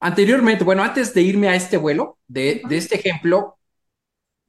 [0.01, 3.59] anteriormente, bueno, antes de irme a este vuelo, de, de este ejemplo,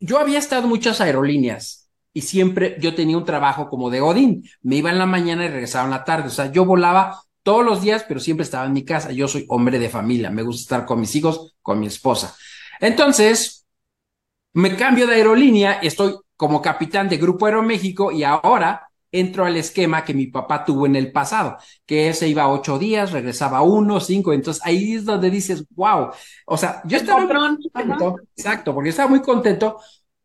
[0.03, 4.43] yo había estado en muchas aerolíneas y siempre yo tenía un trabajo como de Odín,
[4.61, 7.63] me iba en la mañana y regresaba en la tarde, o sea, yo volaba todos
[7.63, 9.11] los días, pero siempre estaba en mi casa.
[9.11, 12.35] Yo soy hombre de familia, me gusta estar con mis hijos, con mi esposa.
[12.81, 13.65] Entonces,
[14.53, 20.04] me cambio de aerolínea, estoy como capitán de Grupo Aeroméxico y ahora entro al esquema
[20.04, 24.34] que mi papá tuvo en el pasado, que se iba ocho días, regresaba uno, cinco,
[24.34, 26.10] entonces ahí es donde dices, wow,
[26.45, 29.80] o sea, yo estaba muy contento, exacto, porque estaba muy contento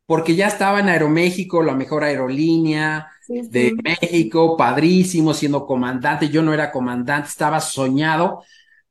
[0.07, 6.31] porque ya estaba en Aeroméxico, la mejor aerolínea, de México, padrísimo, siendo comandante.
[6.31, 8.42] Yo no era comandante, estaba soñado,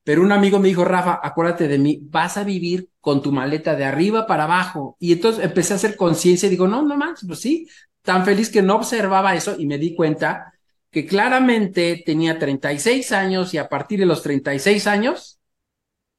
[0.07, 3.75] pero un amigo me dijo, Rafa, acuérdate de mí, vas a vivir con tu maleta
[3.75, 4.95] de arriba para abajo.
[5.01, 7.67] Y entonces empecé a hacer conciencia y digo, no, no más, pues sí,
[8.03, 10.53] tan feliz que no observaba eso y me di cuenta
[10.91, 15.41] que claramente tenía 36 años y a partir de los 36 años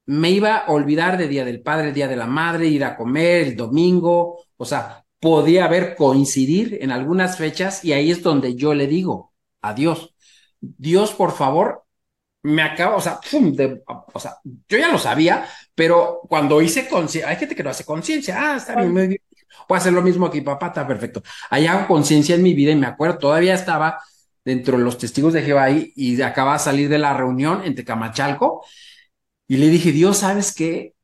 [0.05, 3.47] me iba a olvidar de Día del Padre, Día de la Madre, ir a comer
[3.47, 8.75] el domingo, o sea, podía haber coincidir en algunas fechas y ahí es donde yo
[8.75, 10.13] le digo a Dios,
[10.59, 11.85] Dios, por favor,
[12.43, 13.19] me acaba, o sea,
[14.19, 18.35] sea, yo ya lo sabía, pero cuando hice conciencia, hay gente que no hace conciencia,
[18.39, 19.21] ah, está bien, muy bien,
[19.67, 21.21] puedo hacer lo mismo aquí, papá, está perfecto.
[21.49, 23.99] Ahí hago conciencia en mi vida y me acuerdo, todavía estaba
[24.45, 27.75] dentro de los testigos de Jehová ahí y acaba de salir de la reunión en
[27.75, 28.63] Tecamachalco
[29.47, 30.95] y le dije, Dios, ¿sabes qué?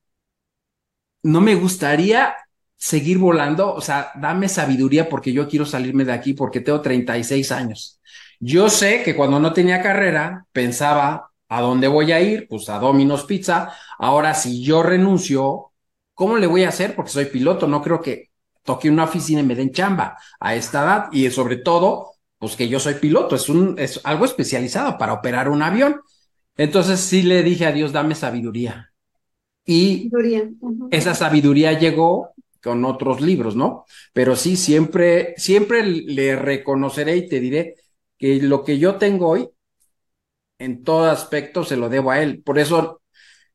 [1.23, 2.35] No me gustaría
[2.77, 7.51] seguir volando, o sea, dame sabiduría porque yo quiero salirme de aquí porque tengo 36
[7.51, 7.94] años.
[8.39, 12.47] Yo sé que cuando no tenía carrera pensaba, ¿a dónde voy a ir?
[12.47, 13.73] Pues a Domino's Pizza.
[13.97, 15.71] Ahora, si yo renuncio,
[16.13, 16.95] ¿cómo le voy a hacer?
[16.95, 18.31] Porque soy piloto, no creo que
[18.63, 22.67] toque una oficina y me den chamba a esta edad y sobre todo, pues que
[22.67, 26.01] yo soy piloto, es, un, es algo especializado para operar un avión.
[26.57, 28.91] Entonces sí le dije a Dios, dame sabiduría.
[29.65, 30.11] Y
[30.91, 33.85] esa sabiduría llegó con otros libros, ¿no?
[34.13, 37.75] Pero sí, siempre, siempre le reconoceré y te diré
[38.25, 39.47] que lo que yo tengo hoy,
[40.57, 42.41] en todo aspecto, se lo debo a él.
[42.41, 43.01] Por eso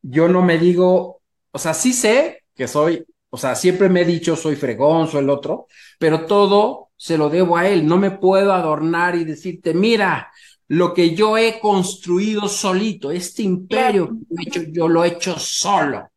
[0.01, 4.05] yo no me digo, o sea, sí sé que soy, o sea, siempre me he
[4.05, 5.67] dicho soy fregón, soy el otro,
[5.99, 7.85] pero todo se lo debo a él.
[7.85, 10.31] No me puedo adornar y decirte, mira,
[10.69, 15.37] lo que yo he construido solito, este imperio que he hecho, yo lo he hecho
[15.37, 16.09] solo.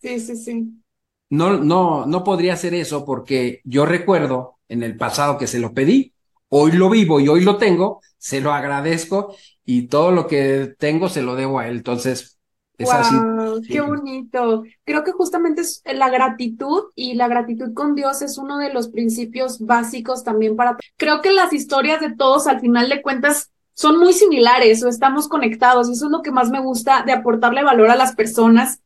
[0.00, 0.82] Sí, sí, sí
[1.30, 5.74] no, no, no podría hacer eso porque yo recuerdo en el pasado que se lo
[5.74, 6.14] pedí,
[6.48, 9.34] hoy lo vivo y hoy lo tengo, se lo agradezco
[9.64, 11.78] y todo lo que tengo se lo debo a él.
[11.78, 12.38] Entonces,
[12.78, 13.16] es así.
[13.68, 14.62] Qué bonito.
[14.84, 18.88] Creo que justamente es la gratitud y la gratitud con Dios es uno de los
[18.88, 20.76] principios básicos también para.
[20.96, 25.28] Creo que las historias de todos al final de cuentas son muy similares o estamos
[25.28, 28.80] conectados y eso es lo que más me gusta de aportarle valor a las personas.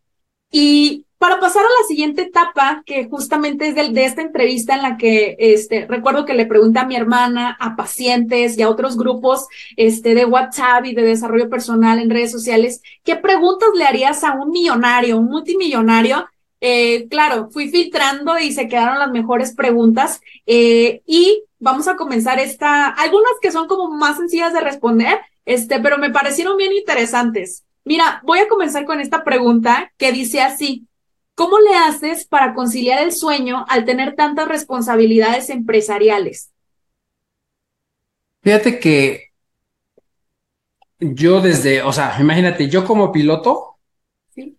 [0.50, 4.96] Y para pasar a la siguiente etapa, que justamente es de, esta entrevista en la
[4.96, 9.46] que este, recuerdo que le pregunté a mi hermana, a pacientes y a otros grupos
[9.76, 14.32] este, de WhatsApp y de desarrollo personal en redes sociales, ¿qué preguntas le harías a
[14.32, 16.26] un millonario, un multimillonario?
[16.60, 22.40] Eh, claro, fui filtrando y se quedaron las mejores preguntas eh, y vamos a comenzar
[22.40, 27.62] esta, algunas que son como más sencillas de responder, este, pero me parecieron bien interesantes.
[27.84, 30.88] Mira, voy a comenzar con esta pregunta que dice así,
[31.34, 36.50] ¿Cómo le haces para conciliar el sueño al tener tantas responsabilidades empresariales?
[38.42, 39.32] Fíjate que
[40.98, 43.78] yo desde, o sea, imagínate, yo como piloto,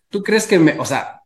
[0.09, 1.21] ¿tú crees que me, o sea,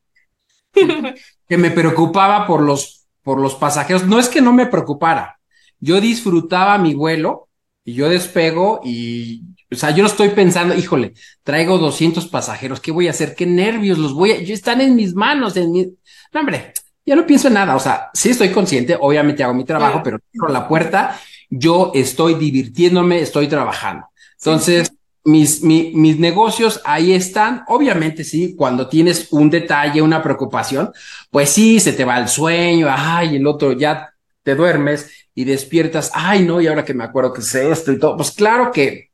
[0.74, 4.06] que me preocupaba por los, por los pasajeros?
[4.06, 5.39] No es que no me preocupara,
[5.80, 7.48] yo disfrutaba mi vuelo
[7.84, 11.13] y yo despego y, o sea, yo no estoy pensando, híjole,
[11.43, 13.36] traigo 200 pasajeros, ¿qué voy a hacer?
[13.36, 13.97] ¿Qué nervios?
[13.97, 15.86] Los voy a, yo están en mis manos, en mi,
[16.34, 16.74] no, hombre,
[17.05, 20.20] ya no pienso en nada, o sea, sí estoy consciente, obviamente hago mi trabajo, pero
[20.38, 24.07] por la puerta, yo estoy divirtiéndome, estoy trabajando.
[24.39, 24.91] Entonces,
[25.28, 27.63] mis, mis negocios ahí están.
[27.68, 30.91] Obviamente, sí, cuando tienes un detalle, una preocupación,
[31.30, 34.13] pues sí, se te va el sueño, ay, el otro ya
[34.43, 37.99] te duermes y despiertas, ay, no, y ahora que me acuerdo que es esto y
[37.99, 39.11] todo, pues claro que,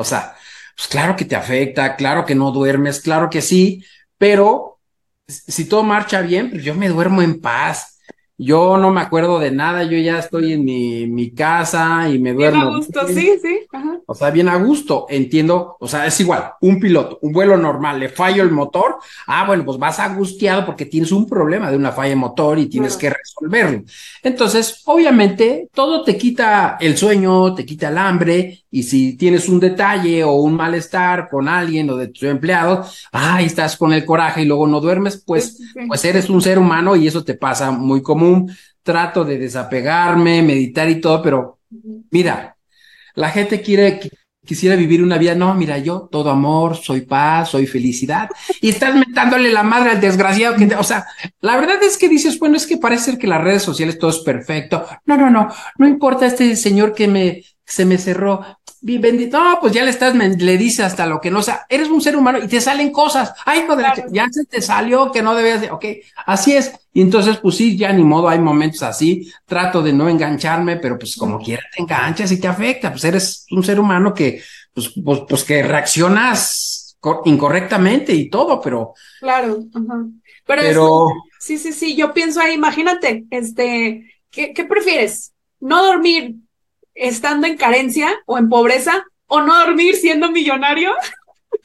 [0.00, 0.34] o sea,
[0.76, 3.84] pues claro que te afecta, claro que no duermes, claro que sí,
[4.18, 4.80] pero
[5.28, 7.99] si todo marcha bien, pues yo me duermo en paz.
[8.42, 12.32] Yo no me acuerdo de nada, yo ya estoy en mi, mi casa y me
[12.32, 12.58] duermo.
[12.58, 13.66] Bien a gusto, sí, sí.
[14.06, 15.76] O sea, bien a gusto, entiendo.
[15.78, 18.96] O sea, es igual, un piloto, un vuelo normal, le fallo el motor.
[19.26, 22.70] Ah, bueno, pues vas angustiado porque tienes un problema de una falla de motor y
[22.70, 23.82] tienes que resolverlo.
[24.22, 28.64] Entonces, obviamente, todo te quita el sueño, te quita el hambre.
[28.70, 33.46] Y si tienes un detalle o un malestar con alguien o de tus empleados, ay,
[33.46, 37.08] estás con el coraje y luego no duermes, pues, pues eres un ser humano y
[37.08, 38.29] eso te pasa muy común
[38.82, 41.58] trato de desapegarme, meditar y todo, pero
[42.10, 42.56] mira,
[43.14, 44.00] la gente quiere,
[44.44, 48.28] quisiera vivir una vida, no, mira, yo todo amor, soy paz, soy felicidad,
[48.60, 51.06] y estás metándole la madre al desgraciado que, o sea,
[51.40, 54.10] la verdad es que dices, bueno, es que parece ser que las redes sociales todo
[54.10, 54.86] es perfecto.
[55.06, 58.44] No, no, no, no importa este señor que me, se me cerró,
[58.82, 61.88] bendito, no, pues ya le estás, le dice hasta lo que no, o sea, eres
[61.88, 65.34] un ser humano y te salen cosas, ay, joder, ya se te salió que no
[65.34, 65.84] debías de, ok,
[66.26, 70.08] así es, y entonces, pues sí, ya ni modo, hay momentos así, trato de no
[70.08, 74.14] engancharme, pero pues como quiera te enganchas y te afecta, pues eres un ser humano
[74.14, 78.94] que, pues, pues, pues que reaccionas incorrectamente y todo, pero...
[79.20, 80.06] Claro, ajá.
[80.46, 81.08] Pero,
[81.38, 85.32] sí, sí, sí, yo pienso ahí, imagínate, este, ¿qué, qué prefieres?
[85.60, 86.36] ¿No dormir
[86.94, 90.92] estando en carencia o en pobreza o no dormir siendo millonario.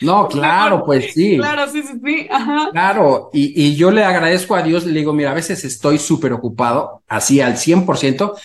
[0.01, 1.37] No, claro, pues sí.
[1.37, 2.27] Claro, sí, sí, sí.
[2.29, 2.69] Ajá.
[2.71, 6.33] Claro, y, y, yo le agradezco a Dios, le digo, mira, a veces estoy súper
[6.33, 8.35] ocupado, así al 100%,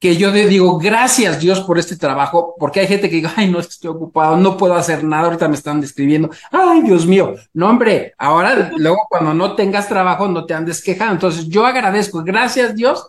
[0.00, 3.50] que yo le digo, gracias Dios por este trabajo, porque hay gente que diga, ay,
[3.50, 7.68] no estoy ocupado, no puedo hacer nada, ahorita me están describiendo, ay, Dios mío, no,
[7.68, 11.14] hombre, ahora, luego cuando no tengas trabajo, no te andes quejando.
[11.14, 13.06] Entonces, yo agradezco, gracias Dios,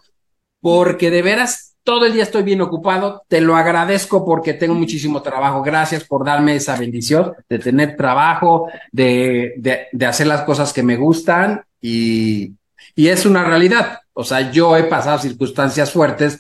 [0.59, 5.21] porque de veras todo el día estoy bien ocupado, te lo agradezco porque tengo muchísimo
[5.21, 9.55] trabajo, gracias por darme esa bendición de tener trabajo, de,
[9.91, 12.53] de, hacer las cosas que me gustan y,
[12.95, 13.99] y es una realidad.
[14.13, 16.39] O sea, yo he pasado circunstancias fuertes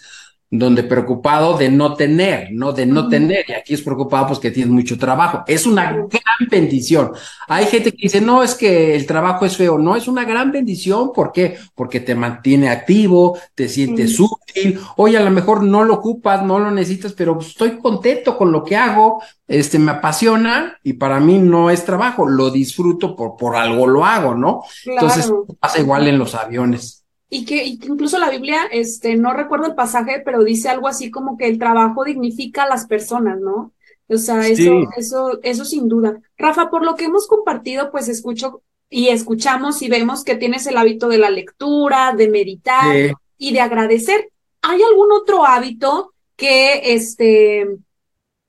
[0.53, 4.51] donde preocupado de no tener, no de no tener, y aquí es preocupado pues que
[4.51, 5.45] tienes mucho trabajo.
[5.47, 7.13] Es una gran bendición.
[7.47, 10.51] Hay gente que dice, no, es que el trabajo es feo, no, es una gran
[10.51, 11.57] bendición, ¿por qué?
[11.73, 16.59] Porque te mantiene activo, te sientes útil, oye, a lo mejor no lo ocupas, no
[16.59, 21.39] lo necesitas, pero estoy contento con lo que hago, este, me apasiona y para mí
[21.39, 24.63] no es trabajo, lo disfruto por, por algo lo hago, ¿no?
[24.85, 25.31] Entonces
[25.61, 27.00] pasa igual en los aviones
[27.33, 31.37] y que incluso la Biblia, este, no recuerdo el pasaje, pero dice algo así como
[31.37, 33.71] que el trabajo dignifica a las personas, ¿no?
[34.09, 36.19] O sea, eso, eso, eso sin duda.
[36.37, 40.75] Rafa, por lo que hemos compartido, pues escucho y escuchamos y vemos que tienes el
[40.75, 44.29] hábito de la lectura, de meditar y de agradecer.
[44.61, 47.65] ¿Hay algún otro hábito que, este,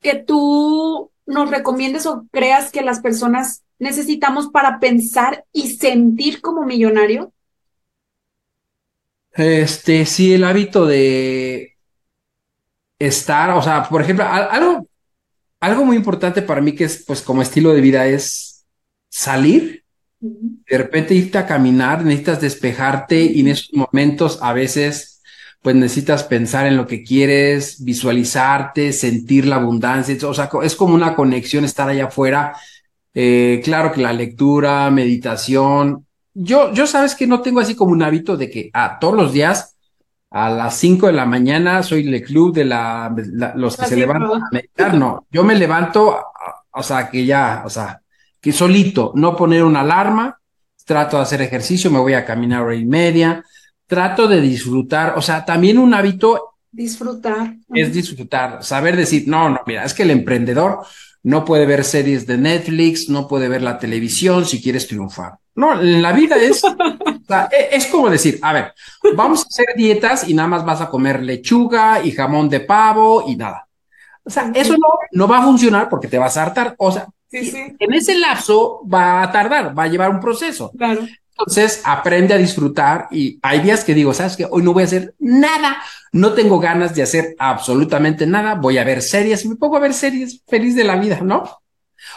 [0.01, 6.65] que tú nos recomiendes o creas que las personas necesitamos para pensar y sentir como
[6.65, 7.33] millonario?
[9.35, 11.77] Este, sí, el hábito de
[12.99, 14.87] estar, o sea, por ejemplo, algo,
[15.61, 18.67] algo muy importante para mí que es, pues, como estilo de vida es
[19.09, 19.85] salir,
[20.21, 25.23] de repente irte a caminar, necesitas despejarte y en esos momentos a veces,
[25.63, 30.95] pues, necesitas pensar en lo que quieres, visualizarte, sentir la abundancia, o sea, es como
[30.95, 32.55] una conexión estar allá afuera.
[33.15, 38.03] Eh, claro que la lectura, meditación, yo, yo sabes que no tengo así como un
[38.03, 39.77] hábito de que a ah, todos los días
[40.31, 43.15] a las 5 de la mañana soy el club de la,
[43.55, 44.95] los que se levantan a meditar.
[44.95, 46.19] No, yo me levanto,
[46.71, 48.01] o sea, que ya, o sea,
[48.41, 50.41] que solito, no poner una alarma,
[50.87, 53.45] trato de hacer ejercicio, me voy a caminar hora y media,
[53.87, 56.55] trato de disfrutar, o sea, también un hábito.
[56.71, 57.55] Disfrutar.
[57.75, 60.81] Es disfrutar, saber decir, no, no, mira, es que el emprendedor
[61.23, 65.35] no puede ver series de Netflix, no puede ver la televisión si quieres triunfar.
[65.55, 66.63] No, la vida es,
[67.53, 68.75] e, es como decir, a ver,
[69.15, 73.25] vamos a hacer dietas y nada más vas a comer lechuga y jamón de pavo
[73.29, 73.69] y nada.
[74.25, 76.75] O sea, eso no, no va a funcionar porque te vas a hartar.
[76.79, 80.71] O sea, En ese lapso va a tardar, va a llevar un proceso.
[80.77, 81.07] Claro.
[81.47, 84.87] Entonces aprende a disfrutar y hay días que digo, sabes que hoy no voy a
[84.87, 85.83] hacer nada,
[86.13, 89.81] no tengo ganas de hacer absolutamente nada, voy a ver series y me pongo a
[89.81, 91.45] ver series feliz de la vida, ¿no?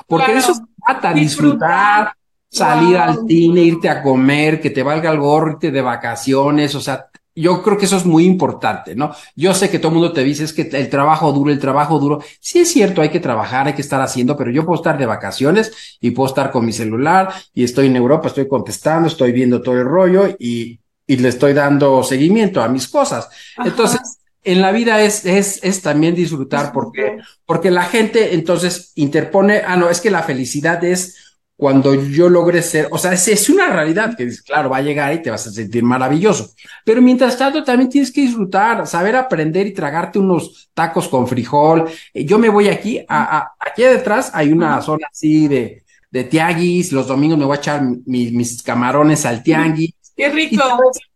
[0.08, 2.14] Porque eso se trata, disfrutar,
[2.50, 6.82] salir al cine, irte a comer, que te valga el gorro, irte de vacaciones, o
[6.82, 9.14] sea, yo creo que eso es muy importante, ¿no?
[9.36, 12.00] Yo sé que todo el mundo te dice es que el trabajo duro, el trabajo
[12.00, 12.24] duro.
[12.40, 15.06] Sí es cierto, hay que trabajar, hay que estar haciendo, pero yo puedo estar de
[15.06, 19.62] vacaciones y puedo estar con mi celular y estoy en Europa, estoy contestando, estoy viendo
[19.62, 23.28] todo el rollo y, y le estoy dando seguimiento a mis cosas.
[23.64, 29.62] Entonces, en la vida es, es, es también disfrutar porque, porque la gente entonces interpone,
[29.66, 33.50] ah, no, es que la felicidad es cuando yo logre ser, o sea, es, es
[33.50, 36.54] una realidad que claro, va a llegar y te vas a sentir maravilloso.
[36.84, 41.86] Pero mientras tanto, también tienes que disfrutar, saber aprender y tragarte unos tacos con frijol.
[42.14, 46.92] Eh, yo me voy aquí, a, aquí detrás hay una zona así de, de tianguis.
[46.92, 49.94] Los domingos me voy a echar mis camarones al tianguis.
[50.16, 50.64] Qué rico.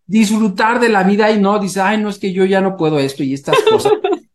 [0.06, 3.00] disfrutar de la vida y no, dice, ay, no es que yo ya no puedo
[3.00, 3.92] esto y estas cosas.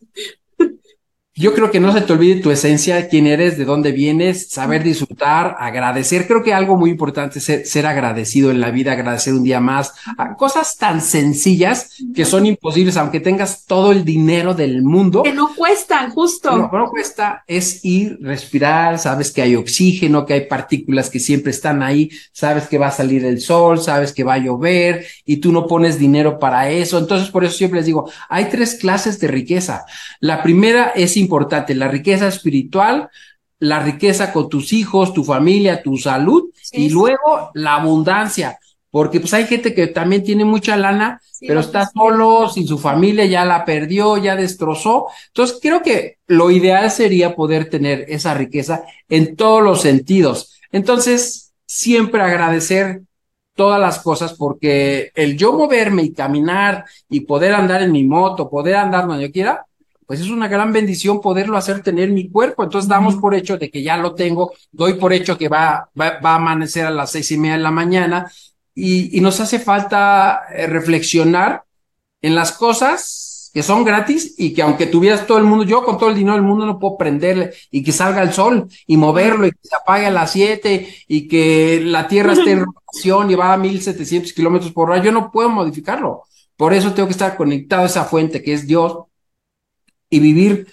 [1.37, 4.85] Yo creo que no se te olvide tu esencia, quién eres, de dónde vienes, saber
[4.85, 6.29] disfrutar, agradecer.
[6.29, 9.95] Creo que algo muy importante es ser, agradecido en la vida, agradecer un día más.
[10.39, 15.25] Cosas tan sencillas que son imposibles, aunque tengas todo el dinero del mundo.
[15.25, 16.57] Que no cuestan, justo.
[16.57, 21.51] No, no cuesta, es ir, respirar, sabes que hay oxígeno, que hay partículas que siempre
[21.51, 25.39] están ahí, sabes que va a salir el sol, sabes que va a llover y
[25.39, 26.97] tú no pones dinero para eso.
[26.97, 29.85] Entonces, por eso siempre les digo, hay tres clases de riqueza.
[30.21, 33.09] La primera es importante, la riqueza espiritual,
[33.59, 38.59] la riqueza con tus hijos, tu familia, tu salud y luego la abundancia,
[38.91, 43.25] porque pues hay gente que también tiene mucha lana, pero está solo, sin su familia,
[43.25, 45.09] ya la perdió, ya destrozó.
[45.29, 50.55] Entonces creo que lo ideal sería poder tener esa riqueza en todos los sentidos.
[50.71, 53.03] Entonces, siempre agradecer
[53.55, 58.51] todas las cosas porque el yo moverme y caminar y poder andar en mi moto,
[58.51, 59.67] poder andar donde yo quiera,
[60.07, 62.65] pues es una gran bendición poderlo hacer tener mi cuerpo.
[62.65, 66.19] Entonces damos por hecho de que ya lo tengo, doy por hecho que va, va,
[66.23, 68.31] a amanecer a las seis y media de la mañana
[68.75, 71.65] y, y nos hace falta eh, reflexionar
[72.23, 75.97] en las cosas que son gratis y que aunque tuvieras todo el mundo, yo con
[75.97, 79.47] todo el dinero del mundo no puedo prenderle y que salga el sol y moverlo
[79.47, 83.37] y que se apague a las siete y que la tierra esté en rotación y
[83.37, 86.25] va a mil setecientos kilómetros por hora, yo no puedo modificarlo.
[86.57, 89.05] Por eso tengo que estar conectado a esa fuente que es Dios
[90.15, 90.67] y vivir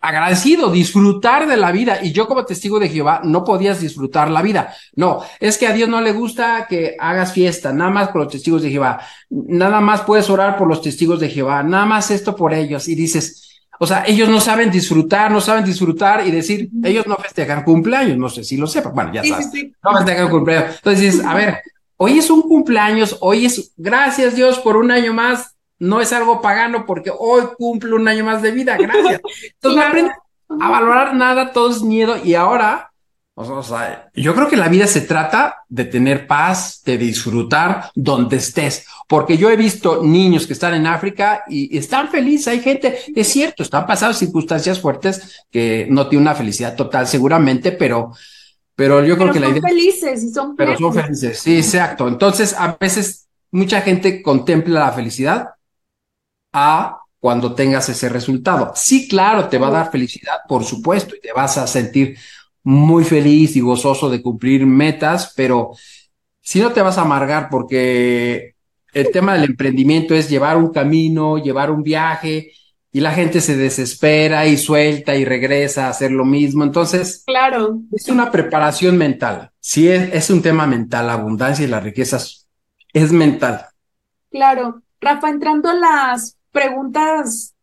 [0.00, 1.98] agradecido, disfrutar de la vida.
[2.02, 4.74] Y yo como testigo de Jehová no podías disfrutar la vida.
[4.94, 8.32] No, es que a Dios no le gusta que hagas fiesta, nada más con los
[8.32, 9.00] testigos de Jehová.
[9.30, 12.88] Nada más puedes orar por los testigos de Jehová, nada más esto por ellos.
[12.88, 17.16] Y dices, o sea, ellos no saben disfrutar, no saben disfrutar y decir, ellos no
[17.16, 18.94] festejan cumpleaños, no sé si lo sepan.
[18.94, 19.50] Bueno, ya sabes,
[19.82, 20.76] no festejan cumpleaños.
[20.76, 21.62] Entonces dices, a ver,
[21.96, 26.40] hoy es un cumpleaños, hoy es, gracias Dios por un año más no es algo
[26.40, 29.20] pagano porque hoy cumplo un año más de vida, gracias.
[29.54, 30.12] Entonces no aprende
[30.48, 32.90] a valorar nada, todo es miedo y ahora,
[33.34, 38.38] o sea, yo creo que la vida se trata de tener paz, de disfrutar donde
[38.38, 42.98] estés, porque yo he visto niños que están en África y están felices, hay gente,
[43.14, 48.12] es cierto, están pasando circunstancias fuertes que no tienen una felicidad total seguramente, pero
[48.74, 52.06] pero yo creo que la idea son felices y son pero son felices, sí, exacto.
[52.06, 55.48] Entonces, a veces mucha gente contempla la felicidad
[56.58, 58.72] a cuando tengas ese resultado.
[58.74, 62.16] Sí, claro, te va a dar felicidad, por supuesto, y te vas a sentir
[62.62, 65.72] muy feliz y gozoso de cumplir metas, pero
[66.40, 68.54] si no te vas a amargar porque
[68.92, 72.52] el tema del emprendimiento es llevar un camino, llevar un viaje
[72.90, 76.64] y la gente se desespera y suelta y regresa a hacer lo mismo.
[76.64, 77.80] Entonces, claro.
[77.92, 79.50] Es una preparación mental.
[79.60, 81.06] Sí, es, es un tema mental.
[81.06, 82.48] La abundancia y las riquezas
[82.92, 83.66] es mental.
[84.30, 84.82] Claro.
[85.00, 87.54] Rafa, entrando a las preguntas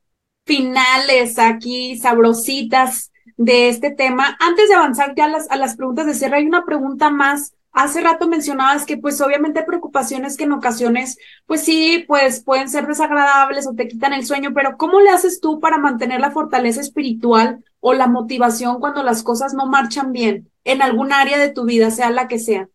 [0.46, 4.38] finales aquí, sabrositas de este tema.
[4.40, 7.54] Antes de avanzar ya a las, a las preguntas de cierre, hay una pregunta más.
[7.72, 12.70] Hace rato mencionabas que pues obviamente hay preocupaciones que en ocasiones pues sí, pues pueden
[12.70, 16.32] ser desagradables o te quitan el sueño, pero ¿cómo le haces tú para mantener la
[16.32, 21.50] fortaleza espiritual o la motivación cuando las cosas no marchan bien en algún área de
[21.50, 22.70] tu vida, sea la que sea?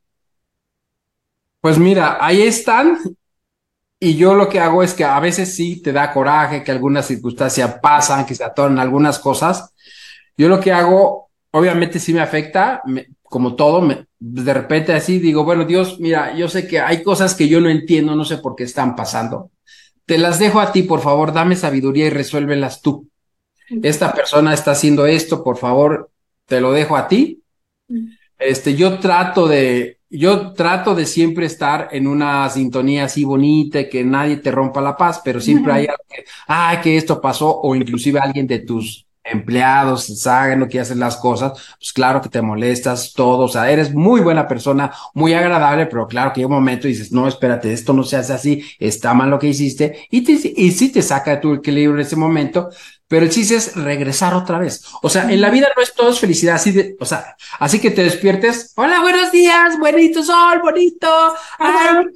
[1.63, 2.99] Pues mira, ahí están
[4.01, 7.07] y yo lo que hago es que a veces sí te da coraje, que algunas
[7.07, 9.75] circunstancias pasan, que se atoran algunas cosas.
[10.39, 12.83] Yo lo que hago, obviamente sí me afecta,
[13.23, 17.35] como todo, me, de repente así digo, bueno, Dios, mira, yo sé que hay cosas
[17.35, 19.51] que yo no entiendo, no sé por qué están pasando.
[20.07, 23.07] Te las dejo a ti, por favor, dame sabiduría y resuélvelas tú.
[23.83, 26.11] Esta persona está haciendo esto, por favor,
[26.47, 27.43] te lo dejo a ti
[28.39, 34.05] Este, yo trato de, yo trato de siempre estar en una sintonía así bonita, que
[34.05, 37.75] nadie te rompa la paz, pero siempre hay algo que, ay, que esto pasó, o
[37.77, 42.43] inclusive alguien de tus empleados saben lo que hacen las cosas, pues claro que te
[42.43, 46.53] molestas, todo, o sea, eres muy buena persona, muy agradable, pero claro que hay un
[46.53, 50.07] momento y dices, no, espérate, esto no se hace así, está mal lo que hiciste,
[50.11, 52.71] y, te, y sí te saca de tu equilibrio en ese momento,
[53.09, 54.85] pero el chiste es regresar otra vez.
[55.03, 57.81] O sea, en la vida no es todo es felicidad, así de, o sea, así
[57.81, 61.09] que te despiertes, hola, buenos días, bonito sol, bonito.
[61.59, 62.07] Ay,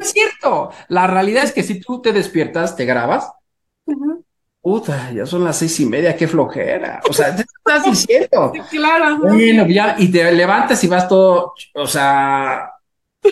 [0.00, 3.30] es cierto, la realidad es que si tú te despiertas, te grabas,
[4.68, 7.00] Puta, ya son las seis y media, qué flojera.
[7.08, 8.52] O sea, ¿qué estás diciendo?
[8.70, 9.16] claro.
[9.16, 12.72] Bueno, ya, y te levantas y vas todo, o sea,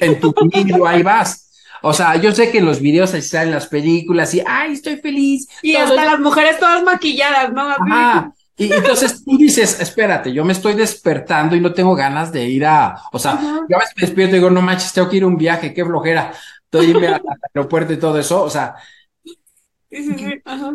[0.01, 1.51] en tu nido, ahí vas.
[1.83, 4.97] O sea, yo sé que en los videos ahí salen las películas y, ay, estoy
[4.97, 5.47] feliz.
[5.61, 7.69] Y hasta las mujeres todas maquilladas, ¿no?
[7.69, 8.33] Ajá.
[8.57, 12.65] Y entonces tú dices, espérate, yo me estoy despertando y no tengo ganas de ir
[12.65, 15.37] a, o sea, yo me despierto y digo, no manches, tengo que ir a un
[15.37, 16.33] viaje, qué flojera,
[16.65, 17.23] estoy irme al
[17.55, 18.77] aeropuerto y todo eso, o sea,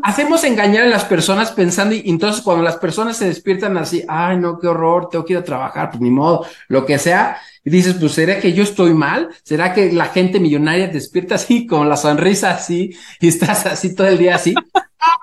[0.04, 4.38] Hacemos engañar a las personas pensando, y entonces cuando las personas se despiertan así, ay,
[4.38, 7.70] no, qué horror, tengo que ir a trabajar, pues ni modo, lo que sea, y
[7.70, 9.30] dices, pues ¿será que yo estoy mal?
[9.44, 14.08] ¿Será que la gente millonaria despierta así, con la sonrisa así, y estás así todo
[14.08, 14.56] el día así?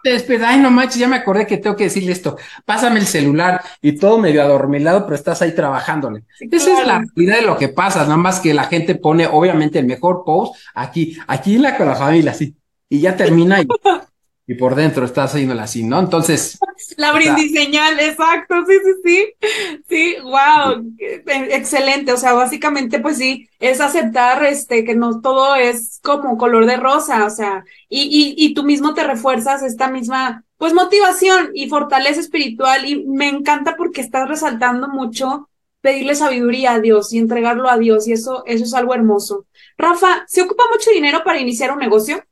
[0.02, 3.06] te despiertas, ay, no manches, ya me acordé que tengo que decirle esto, pásame el
[3.06, 6.24] celular, y todo medio adormilado, pero estás ahí trabajándole.
[6.38, 9.78] Esa es la realidad de lo que pasa, nada más que la gente pone, obviamente,
[9.78, 12.54] el mejor post aquí, aquí la con la familia, así
[12.88, 13.68] y ya termina y,
[14.46, 15.98] y por dentro estás haciéndola así, ¿no?
[15.98, 16.58] Entonces.
[16.96, 19.80] La brindiseñal, exacto, sí, sí, sí.
[19.88, 20.82] Sí, wow,
[21.50, 22.12] excelente.
[22.12, 26.76] O sea, básicamente, pues sí, es aceptar este que no todo es como color de
[26.76, 31.68] rosa, o sea, y, y, y tú mismo te refuerzas esta misma, pues, motivación y
[31.68, 32.88] fortaleza espiritual.
[32.88, 38.08] Y me encanta porque estás resaltando mucho pedirle sabiduría a Dios y entregarlo a Dios,
[38.08, 39.46] y eso, eso es algo hermoso.
[39.76, 42.24] Rafa, ¿se ocupa mucho dinero para iniciar un negocio?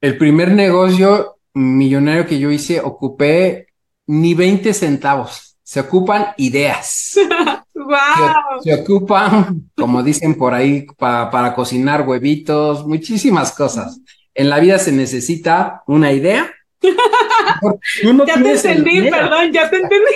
[0.00, 3.66] El primer negocio millonario que yo hice, ocupé
[4.06, 5.58] ni 20 centavos.
[5.62, 7.16] Se ocupan ideas.
[7.74, 8.62] wow.
[8.62, 14.00] Se, ocupan, como dicen por ahí, para cocinar huevitos, muchísimas cosas.
[14.34, 16.50] En la vida se necesita una idea.
[16.80, 20.14] ya te entendí, perdón, ya te entendí.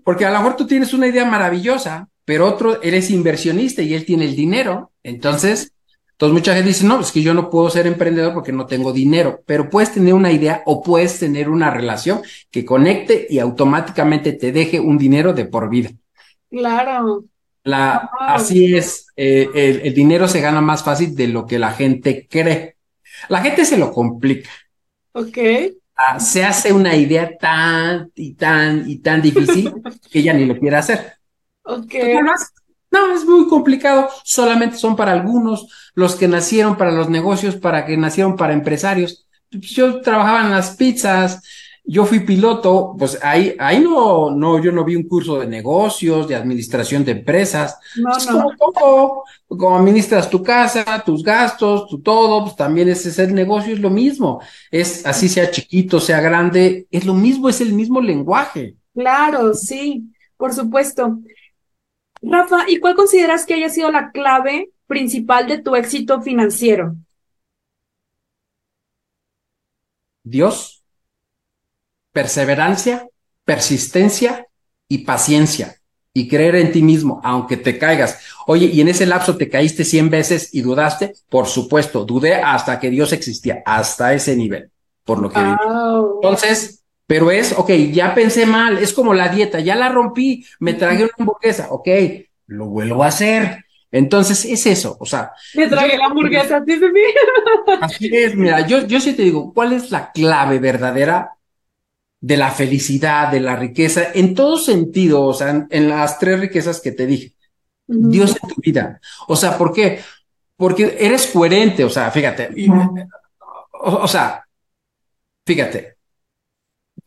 [0.04, 4.04] Porque a lo mejor tú tienes una idea maravillosa, pero otro eres inversionista y él
[4.04, 4.92] tiene el dinero.
[5.02, 5.72] Entonces,
[6.20, 8.92] entonces mucha gente dice, no, es que yo no puedo ser emprendedor porque no tengo
[8.92, 14.34] dinero, pero puedes tener una idea o puedes tener una relación que conecte y automáticamente
[14.34, 15.92] te deje un dinero de por vida.
[16.50, 17.24] Claro.
[17.64, 22.28] La, Así es, eh, el, dinero se gana más fácil de lo que la gente
[22.28, 22.76] cree.
[23.30, 24.50] La gente se lo complica.
[25.12, 25.38] Ok.
[25.96, 29.72] Ah, se hace una idea tan y tan y tan difícil
[30.12, 31.14] que ya ni lo quiere hacer.
[31.62, 31.94] Ok.
[32.90, 34.08] No, es muy complicado.
[34.24, 39.26] Solamente son para algunos, los que nacieron para los negocios, para que nacieron para empresarios.
[39.50, 41.42] Pues, yo trabajaba en las pizzas,
[41.84, 46.28] yo fui piloto, pues ahí, ahí no, no, yo no vi un curso de negocios,
[46.28, 47.78] de administración de empresas.
[47.96, 53.22] No, es como todo, como administras tu casa, tus gastos, tu todo, pues también ese
[53.22, 54.40] el negocio, es lo mismo.
[54.70, 58.76] Es así sea chiquito, sea grande, es lo mismo, es el mismo lenguaje.
[58.94, 61.18] Claro, sí, por supuesto.
[62.22, 66.94] Rafa, ¿y cuál consideras que haya sido la clave principal de tu éxito financiero?
[70.22, 70.82] Dios,
[72.12, 73.08] perseverancia,
[73.44, 74.46] persistencia
[74.88, 75.76] y paciencia
[76.12, 78.18] y creer en ti mismo, aunque te caigas.
[78.46, 82.80] Oye, y en ese lapso te caíste 100 veces y dudaste, por supuesto, dudé hasta
[82.80, 84.70] que Dios existía, hasta ese nivel,
[85.04, 85.50] por lo que vi.
[86.16, 86.79] Entonces,
[87.10, 91.02] pero es, ok, ya pensé mal, es como la dieta, ya la rompí, me tragué
[91.02, 91.88] una hamburguesa, ok,
[92.46, 93.64] lo vuelvo a hacer.
[93.90, 95.32] Entonces es eso, o sea.
[95.56, 96.86] Me tragué la hamburguesa, sí, sí,
[97.80, 101.32] Así es, mira, yo, yo sí te digo, ¿cuál es la clave verdadera
[102.20, 106.80] de la felicidad, de la riqueza, en todo sentido, o sea, en, las tres riquezas
[106.80, 107.34] que te dije?
[107.88, 109.00] Dios en tu vida.
[109.26, 109.98] O sea, ¿por qué?
[110.54, 112.50] Porque eres coherente, o sea, fíjate,
[113.72, 114.44] o sea,
[115.44, 115.96] fíjate,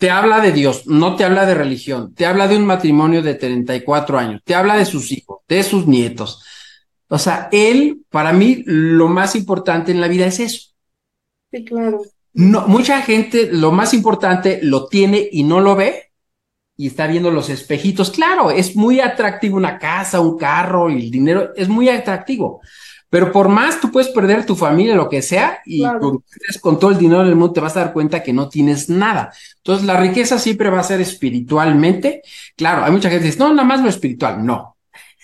[0.03, 3.35] te habla de Dios, no te habla de religión, te habla de un matrimonio de
[3.35, 6.43] 34 años, te habla de sus hijos, de sus nietos.
[7.07, 10.73] O sea, él, para mí, lo más importante en la vida es eso.
[11.49, 12.01] Sí, claro.
[12.33, 16.11] No, mucha gente lo más importante lo tiene y no lo ve
[16.75, 18.11] y está viendo los espejitos.
[18.11, 22.59] Claro, es muy atractivo una casa, un carro y el dinero es muy atractivo,
[23.13, 25.83] Pero por más tú puedes perder tu familia, lo que sea, y
[26.61, 29.31] con, todo el dinero del mundo te vas a dar cuenta que no tienes nada.
[29.57, 32.23] Entonces, la riqueza siempre va a ser espiritualmente.
[32.55, 34.43] Claro, hay mucha gente que dice, no, nada más lo espiritual.
[34.43, 34.72] No,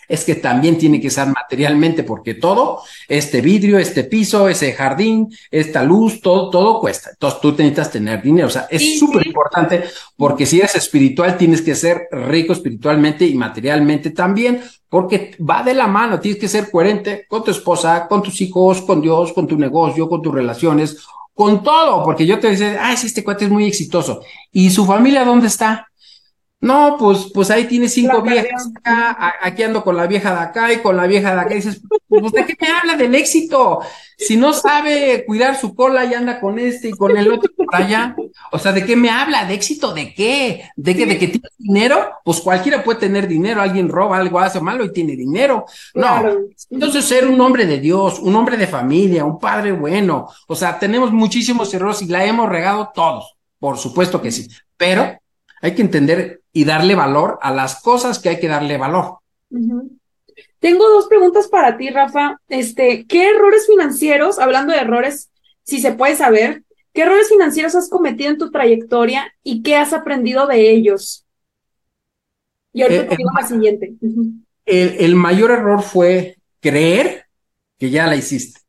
[0.09, 5.29] es que también tiene que ser materialmente, porque todo, este vidrio, este piso, ese jardín,
[5.51, 7.11] esta luz, todo, todo cuesta.
[7.11, 8.47] Entonces tú necesitas tener dinero.
[8.47, 9.83] O sea, es súper importante
[10.17, 15.75] porque si eres espiritual, tienes que ser rico espiritualmente y materialmente también, porque va de
[15.75, 16.19] la mano.
[16.19, 20.09] Tienes que ser coherente con tu esposa, con tus hijos, con Dios, con tu negocio,
[20.09, 20.97] con tus relaciones,
[21.35, 24.21] con todo, porque yo te dice, ah, este cuate es muy exitoso.
[24.51, 25.88] ¿Y su familia dónde está?
[26.61, 30.73] No, pues, pues ahí tiene cinco viejas acá, aquí ando con la vieja de acá
[30.73, 31.53] y con la vieja de acá.
[31.53, 33.79] Y dices, pues, ¿de qué me habla del éxito?
[34.17, 37.73] Si no sabe cuidar su cola y anda con este y con el otro por
[37.73, 38.13] allá.
[38.51, 39.45] O sea, ¿de qué me habla?
[39.45, 39.93] ¿De éxito?
[39.93, 40.65] ¿De qué?
[40.75, 41.05] ¿De qué?
[41.05, 42.11] ¿De que tiene dinero?
[42.25, 43.61] Pues cualquiera puede tener dinero.
[43.61, 45.63] Alguien roba algo, hace malo y tiene dinero.
[45.93, 46.23] No.
[46.69, 50.27] Entonces, ser un hombre de Dios, un hombre de familia, un padre bueno.
[50.47, 53.37] O sea, tenemos muchísimos errores y la hemos regado todos.
[53.59, 54.49] Por supuesto que sí.
[54.75, 55.18] Pero
[55.61, 59.19] hay que entender y darle valor a las cosas que hay que darle valor.
[60.59, 62.39] Tengo dos preguntas para ti, Rafa.
[62.47, 65.29] Este, ¿qué errores financieros, hablando de errores,
[65.63, 69.93] si se puede saber, qué errores financieros has cometido en tu trayectoria y qué has
[69.93, 71.25] aprendido de ellos?
[72.73, 73.93] Y ahorita eh, te digo la siguiente.
[74.65, 77.25] el, mayor error fue creer
[77.77, 78.61] que ya la hiciste.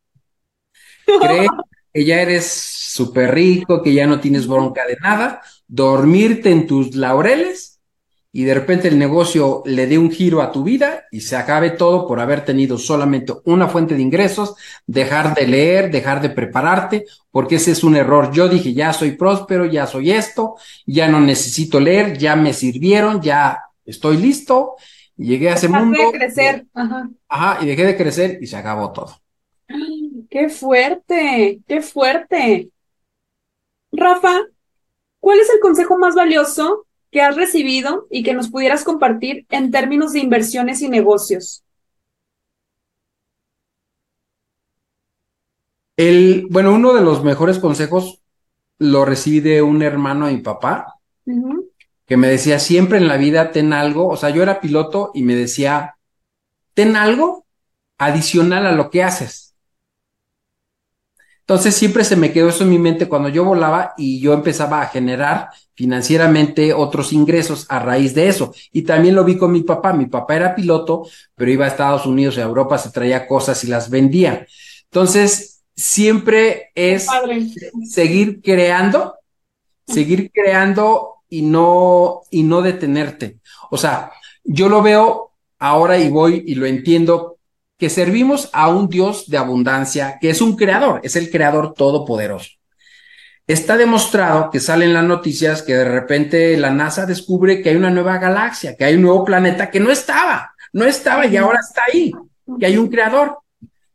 [1.20, 1.48] Creer
[1.92, 6.96] que ya eres súper rico, que ya no tienes bronca de nada, dormirte en tus
[6.96, 7.80] laureles
[8.32, 11.70] y de repente el negocio le dé un giro a tu vida y se acabe
[11.70, 14.54] todo por haber tenido solamente una fuente de ingresos,
[14.86, 18.30] dejar de leer, dejar de prepararte, porque ese es un error.
[18.32, 20.56] Yo dije, ya soy próspero, ya soy esto,
[20.86, 24.76] ya no necesito leer, ya me sirvieron, ya estoy listo,
[25.16, 25.98] llegué a ese mundo.
[25.98, 26.66] de crecer.
[26.74, 27.10] Ajá.
[27.28, 29.16] Ajá, y dejé de crecer y se acabó todo.
[30.28, 31.60] ¡Qué fuerte!
[31.66, 32.70] ¡Qué fuerte!
[33.92, 34.40] Rafa,
[35.20, 39.70] ¿Cuál es el consejo más valioso que has recibido y que nos pudieras compartir en
[39.70, 41.62] términos de inversiones y negocios?
[45.96, 48.22] El, bueno, uno de los mejores consejos
[48.78, 50.94] lo recibí de un hermano de mi papá,
[52.06, 55.22] que me decía siempre en la vida ten algo, o sea, yo era piloto y
[55.22, 55.96] me decía,
[56.72, 57.44] ten algo
[57.98, 59.49] adicional a lo que haces.
[61.50, 64.82] Entonces siempre se me quedó eso en mi mente cuando yo volaba y yo empezaba
[64.82, 68.54] a generar financieramente otros ingresos a raíz de eso.
[68.70, 69.92] Y también lo vi con mi papá.
[69.92, 73.64] Mi papá era piloto, pero iba a Estados Unidos y a Europa, se traía cosas
[73.64, 74.46] y las vendía.
[74.84, 77.08] Entonces, siempre es
[77.82, 79.16] seguir creando,
[79.88, 83.40] seguir creando y no, y no detenerte.
[83.72, 84.12] O sea,
[84.44, 87.39] yo lo veo ahora y voy y lo entiendo
[87.80, 92.50] que servimos a un Dios de abundancia, que es un creador, es el creador todopoderoso.
[93.46, 97.90] Está demostrado que salen las noticias que de repente la NASA descubre que hay una
[97.90, 101.82] nueva galaxia, que hay un nuevo planeta que no estaba, no estaba y ahora está
[101.90, 102.12] ahí,
[102.60, 103.38] que hay un creador.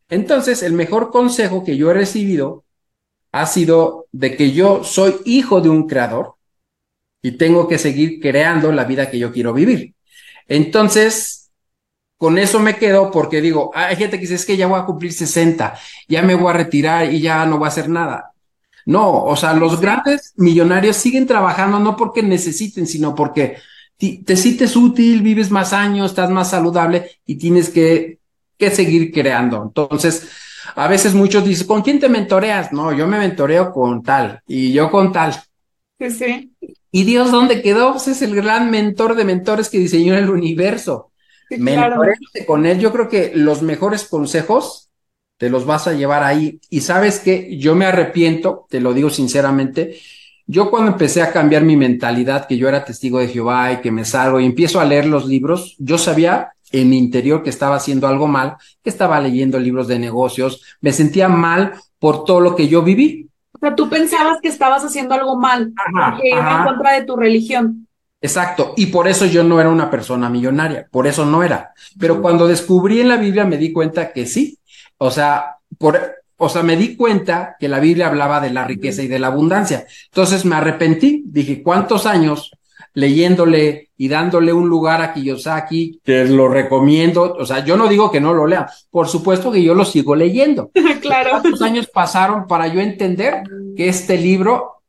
[0.09, 2.65] Entonces, el mejor consejo que yo he recibido
[3.31, 6.33] ha sido de que yo soy hijo de un creador
[7.21, 9.93] y tengo que seguir creando la vida que yo quiero vivir.
[10.47, 11.44] Entonces,
[12.17, 14.85] con eso me quedo porque digo, hay gente que dice, es que ya voy a
[14.85, 18.31] cumplir 60, ya me voy a retirar y ya no voy a hacer nada.
[18.85, 23.57] No, o sea, los grandes millonarios siguen trabajando no porque necesiten, sino porque
[23.97, 28.19] te sientes útil, vives más años, estás más saludable y tienes que,
[28.57, 29.63] que seguir creando.
[29.63, 30.29] Entonces,
[30.75, 32.71] a veces muchos dicen, ¿con quién te mentoreas?
[32.71, 35.33] No, yo me mentoreo con tal y yo con tal.
[35.99, 36.51] Sí, sí.
[36.91, 37.93] ¿Y Dios dónde quedó?
[37.93, 41.11] Pues es el gran mentor de mentores que diseñó el universo
[42.45, 42.79] con él.
[42.79, 44.89] Yo creo que los mejores consejos
[45.37, 46.59] te los vas a llevar ahí.
[46.69, 49.97] Y sabes que yo me arrepiento, te lo digo sinceramente.
[50.47, 53.91] Yo cuando empecé a cambiar mi mentalidad, que yo era testigo de Jehová y que
[53.91, 57.75] me salgo y empiezo a leer los libros, yo sabía en mi interior que estaba
[57.75, 62.55] haciendo algo mal, que estaba leyendo libros de negocios, me sentía mal por todo lo
[62.55, 63.29] que yo viví.
[63.53, 65.73] O sea, tú pensabas que estabas haciendo algo mal,
[66.23, 67.84] iba en contra de tu religión.
[68.25, 71.73] Exacto, y por eso yo no era una persona millonaria, por eso no era.
[71.99, 74.57] Pero cuando descubrí en la Biblia me di cuenta que sí,
[74.97, 75.99] o sea, por,
[76.37, 79.27] o sea, me di cuenta que la Biblia hablaba de la riqueza y de la
[79.27, 79.85] abundancia.
[80.05, 82.51] Entonces me arrepentí, dije, ¿cuántos años
[82.95, 85.99] leyéndole y dándole un lugar a Kiyosaki?
[86.03, 89.61] Te lo recomiendo, o sea, yo no digo que no lo lea, por supuesto que
[89.61, 90.71] yo lo sigo leyendo.
[91.01, 91.29] claro.
[91.29, 93.43] ¿Cuántos años pasaron para yo entender
[93.77, 94.81] que este libro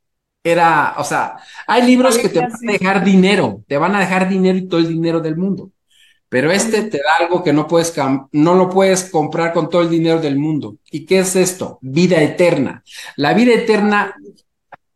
[0.51, 1.37] era, o sea,
[1.67, 4.79] hay libros que te van a dejar dinero, te van a dejar dinero y todo
[4.79, 5.71] el dinero del mundo.
[6.29, 7.93] pero este te da algo que no puedes,
[8.31, 10.77] no lo puedes comprar con todo el dinero del mundo.
[10.91, 11.79] ¿Y qué es esto?
[11.81, 12.83] Vida eterna.
[13.15, 14.15] La vida eterna,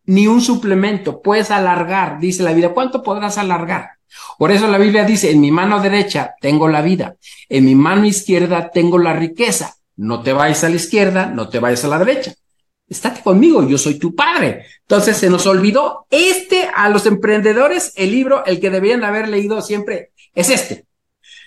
[0.05, 2.73] ni un suplemento, puedes alargar, dice la vida.
[2.73, 3.91] ¿Cuánto podrás alargar?
[4.37, 7.15] Por eso la Biblia dice, en mi mano derecha tengo la vida,
[7.47, 9.75] en mi mano izquierda tengo la riqueza.
[9.95, 12.33] No te vayas a la izquierda, no te vayas a la derecha.
[12.91, 14.65] Estate conmigo, yo soy tu padre.
[14.81, 19.61] Entonces se nos olvidó este a los emprendedores, el libro, el que deberían haber leído
[19.61, 20.85] siempre, es este.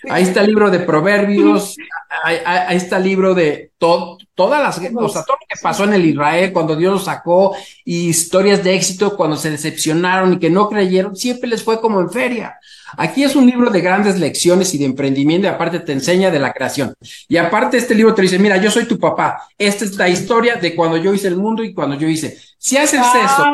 [0.08, 1.76] Ahí está el libro de Proverbios,
[2.22, 6.06] ahí, está el libro de todo, todas las, o todo lo que pasó en el
[6.06, 10.70] Israel cuando Dios los sacó, y historias de éxito cuando se decepcionaron y que no
[10.70, 12.58] creyeron, siempre les fue como en feria.
[12.96, 16.38] Aquí es un libro de grandes lecciones y de emprendimiento y aparte te enseña de
[16.38, 16.94] la creación.
[17.28, 19.48] Y aparte este libro te dice, mira, yo soy tu papá.
[19.58, 22.38] Esta es la historia de cuando yo hice el mundo y cuando yo hice.
[22.58, 23.44] Si haces eso,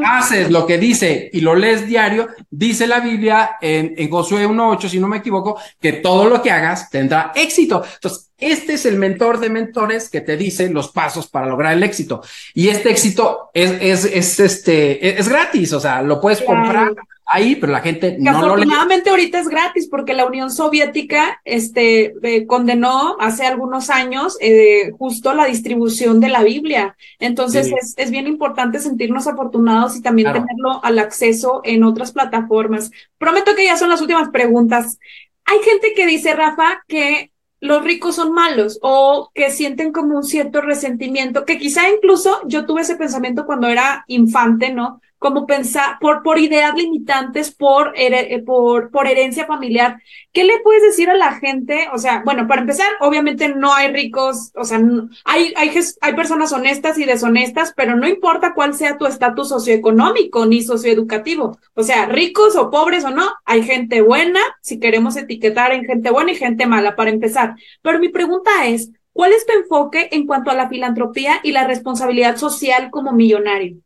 [0.06, 4.88] haces lo que dice y lo lees diario, dice la Biblia en, en Josué 1.8,
[4.88, 7.84] si no me equivoco, que todo lo que hagas tendrá éxito.
[7.94, 11.82] Entonces, este es el mentor de mentores que te dice los pasos para lograr el
[11.82, 12.22] éxito.
[12.54, 16.94] Y este éxito es, es, es este, es gratis, o sea, lo puedes comprar
[17.26, 22.14] ahí, pero la gente no lo Afortunadamente ahorita es gratis porque la Unión Soviética este,
[22.22, 26.96] eh, condenó hace algunos años eh, justo la distribución de la Biblia.
[27.18, 32.90] Entonces es, es, bien importante sentirnos afortunados y también tenerlo al acceso en otras plataformas.
[33.18, 34.98] Prometo que ya son las últimas preguntas.
[35.44, 37.30] Hay gente que dice, Rafa, que
[37.64, 42.66] los ricos son malos o que sienten como un cierto resentimiento, que quizá incluso yo
[42.66, 45.00] tuve ese pensamiento cuando era infante, ¿no?
[45.24, 50.02] Como pensar, por, por ideas limitantes, por, eh, por, por herencia familiar.
[50.34, 51.88] ¿Qué le puedes decir a la gente?
[51.94, 54.82] O sea, bueno, para empezar, obviamente no hay ricos, o sea,
[55.24, 55.70] hay, hay,
[56.02, 61.56] hay personas honestas y deshonestas, pero no importa cuál sea tu estatus socioeconómico ni socioeducativo.
[61.72, 66.10] O sea, ricos o pobres o no, hay gente buena, si queremos etiquetar en gente
[66.10, 67.54] buena y gente mala, para empezar.
[67.80, 71.66] Pero mi pregunta es, ¿cuál es tu enfoque en cuanto a la filantropía y la
[71.66, 73.78] responsabilidad social como millonario?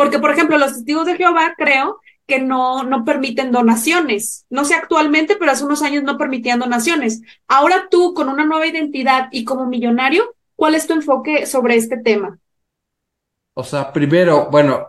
[0.00, 4.46] Porque, por ejemplo, los testigos de Jehová creo que no, no permiten donaciones.
[4.48, 7.20] No sé actualmente, pero hace unos años no permitían donaciones.
[7.46, 11.98] Ahora tú, con una nueva identidad y como millonario, ¿cuál es tu enfoque sobre este
[11.98, 12.38] tema?
[13.52, 14.86] O sea, primero, bueno,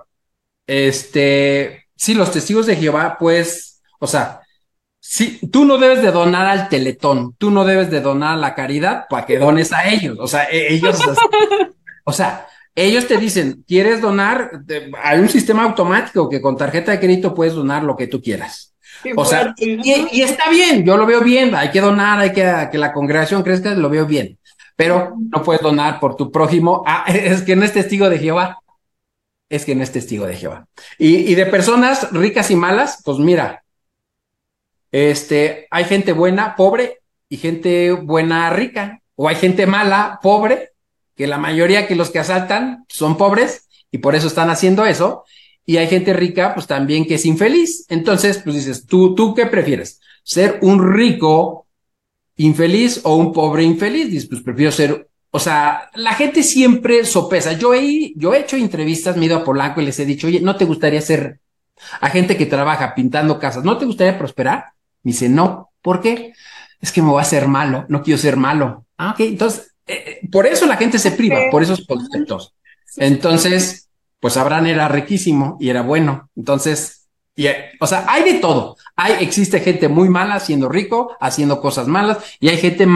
[0.66, 4.40] este, sí, los testigos de Jehová, pues, o sea,
[5.02, 8.56] sí, tú no debes de donar al teletón, tú no debes de donar a la
[8.56, 11.02] caridad para que dones a ellos, o sea, e, ellos,
[12.06, 14.64] o sea, ellos te dicen, ¿quieres donar?
[15.04, 18.74] Hay un sistema automático que con tarjeta de crédito puedes donar lo que tú quieras.
[19.16, 22.78] o sea, y, está bien, yo lo veo bien, hay que donar, hay que que
[22.78, 24.38] la congregación crezca, lo veo bien,
[24.76, 26.84] pero no puedes donar por tu prójimo.
[26.86, 28.60] Ah, es que no es testigo de Jehová.
[29.50, 30.66] Es que no es testigo de Jehová.
[30.98, 33.64] Y, y de personas ricas y malas, pues mira,
[34.92, 37.00] este, hay gente buena, pobre,
[37.32, 40.71] y gente buena, rica, o hay gente mala, pobre,
[41.22, 45.24] que la mayoría que los que asaltan son pobres y por eso están haciendo eso.
[45.68, 47.86] Y hay gente rica, pues también que es infeliz.
[47.90, 50.00] Entonces, pues dices, ¿tú, tú qué prefieres?
[50.24, 51.68] ¿Ser un rico
[52.38, 54.10] infeliz o un pobre infeliz?
[54.10, 57.54] Dices, pues prefiero ser, o sea, la gente siempre sopesa.
[57.54, 60.26] Yo he, yo he hecho entrevistas, me he ido a Polanco y les he dicho,
[60.26, 61.40] oye, ¿no te gustaría ser
[62.00, 63.64] a gente que trabaja pintando casas?
[63.64, 64.74] ¿No te gustaría prosperar?
[65.04, 65.70] Me dice, no.
[65.84, 66.34] ¿Por qué?
[66.80, 68.88] Es que me voy a hacer malo, no quiero ser malo.
[68.98, 72.54] Ah, ok, entonces eh, por eso la gente se priva, por esos conceptos.
[72.98, 73.90] Entonces,
[74.20, 76.30] pues Abraham era riquísimo y era bueno.
[76.36, 77.48] Entonces, y,
[77.80, 78.78] o sea, hay de todo.
[78.96, 82.88] Hay, existe gente muy mala siendo rico, haciendo cosas malas, y hay gente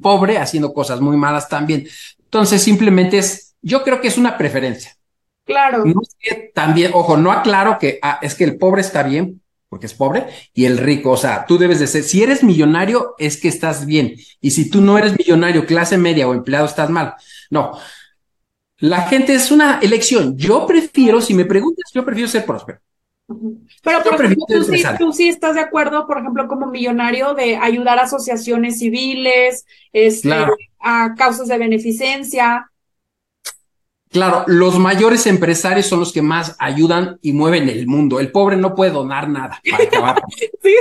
[0.00, 1.86] pobre haciendo cosas muy malas también.
[2.22, 4.96] Entonces, simplemente es, yo creo que es una preferencia.
[5.44, 5.82] Claro.
[6.54, 10.26] también, ojo, no aclaro que ah, es que el pobre está bien, porque es pobre,
[10.52, 13.86] y el rico, o sea, tú debes de ser, si eres millonario, es que estás
[13.86, 17.14] bien, y si tú no eres millonario, clase media o empleado, estás mal.
[17.50, 17.78] No,
[18.80, 20.36] la gente es una elección.
[20.36, 22.80] Yo prefiero, si me preguntas, yo prefiero ser próspero.
[23.82, 27.56] Pero por ejemplo, tú sí, tú sí, estás de acuerdo, por ejemplo, como millonario, de
[27.56, 30.34] ayudar a asociaciones civiles, este,
[30.80, 32.70] a causas de beneficencia,
[34.10, 38.18] Claro, los mayores empresarios son los que más ayudan y mueven el mundo.
[38.18, 40.22] El pobre no puede donar nada para acabar.
[40.62, 40.74] sí.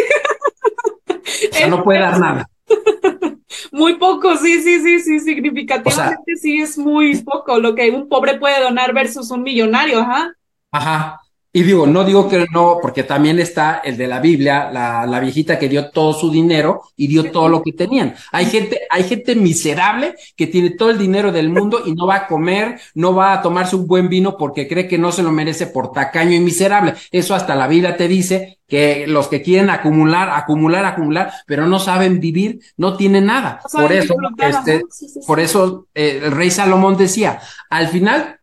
[1.52, 2.50] O sea, no puede dar nada.
[3.72, 8.38] Muy poco, sí, sí, sí, sí, significativamente sí es muy poco lo que un pobre
[8.38, 10.34] puede donar versus un millonario, ajá.
[10.72, 11.22] Ajá.
[11.52, 15.20] Y digo, no digo que no, porque también está el de la Biblia, la, la,
[15.20, 18.14] viejita que dio todo su dinero y dio todo lo que tenían.
[18.32, 22.16] Hay gente, hay gente miserable que tiene todo el dinero del mundo y no va
[22.18, 25.32] a comer, no va a tomarse un buen vino porque cree que no se lo
[25.32, 26.94] merece por tacaño y miserable.
[27.10, 31.80] Eso hasta la Biblia te dice que los que quieren acumular, acumular, acumular, pero no
[31.80, 33.60] saben vivir, no tienen nada.
[33.72, 34.84] por eso, este,
[35.26, 37.40] por eso eh, el rey Salomón decía,
[37.72, 38.39] al final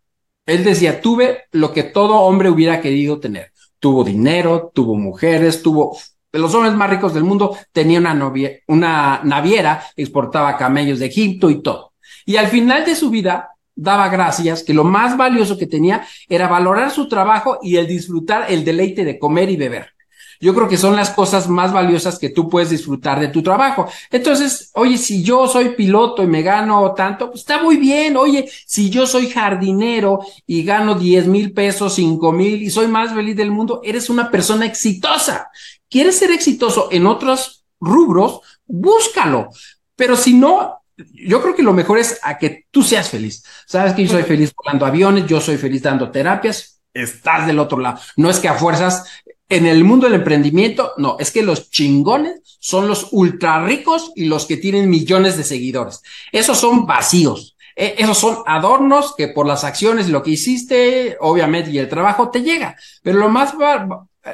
[0.46, 3.52] él decía, tuve lo que todo hombre hubiera querido tener.
[3.80, 5.98] Tuvo dinero, tuvo mujeres, tuvo...
[6.32, 11.50] Los hombres más ricos del mundo tenía una, novia, una naviera, exportaba camellos de Egipto
[11.50, 11.94] y todo.
[12.24, 16.48] Y al final de su vida daba gracias que lo más valioso que tenía era
[16.48, 19.95] valorar su trabajo y el disfrutar el deleite de comer y beber.
[20.40, 23.88] Yo creo que son las cosas más valiosas que tú puedes disfrutar de tu trabajo.
[24.10, 28.16] Entonces, oye, si yo soy piloto y me gano tanto, pues está muy bien.
[28.16, 33.12] Oye, si yo soy jardinero y gano 10 mil pesos, 5 mil y soy más
[33.14, 35.50] feliz del mundo, eres una persona exitosa.
[35.88, 38.40] ¿Quieres ser exitoso en otros rubros?
[38.66, 39.50] Búscalo.
[39.94, 43.44] Pero si no, yo creo que lo mejor es a que tú seas feliz.
[43.66, 47.78] Sabes que yo soy feliz volando aviones, yo soy feliz dando terapias, estás del otro
[47.78, 48.00] lado.
[48.16, 49.04] No es que a fuerzas
[49.48, 54.24] en el mundo del emprendimiento, no, es que los chingones son los ultra ricos y
[54.24, 56.02] los que tienen millones de seguidores.
[56.32, 57.56] Esos son vacíos.
[57.76, 62.30] E, esos son adornos que por las acciones, lo que hiciste, obviamente, y el trabajo
[62.30, 62.76] te llega.
[63.02, 63.54] Pero lo más,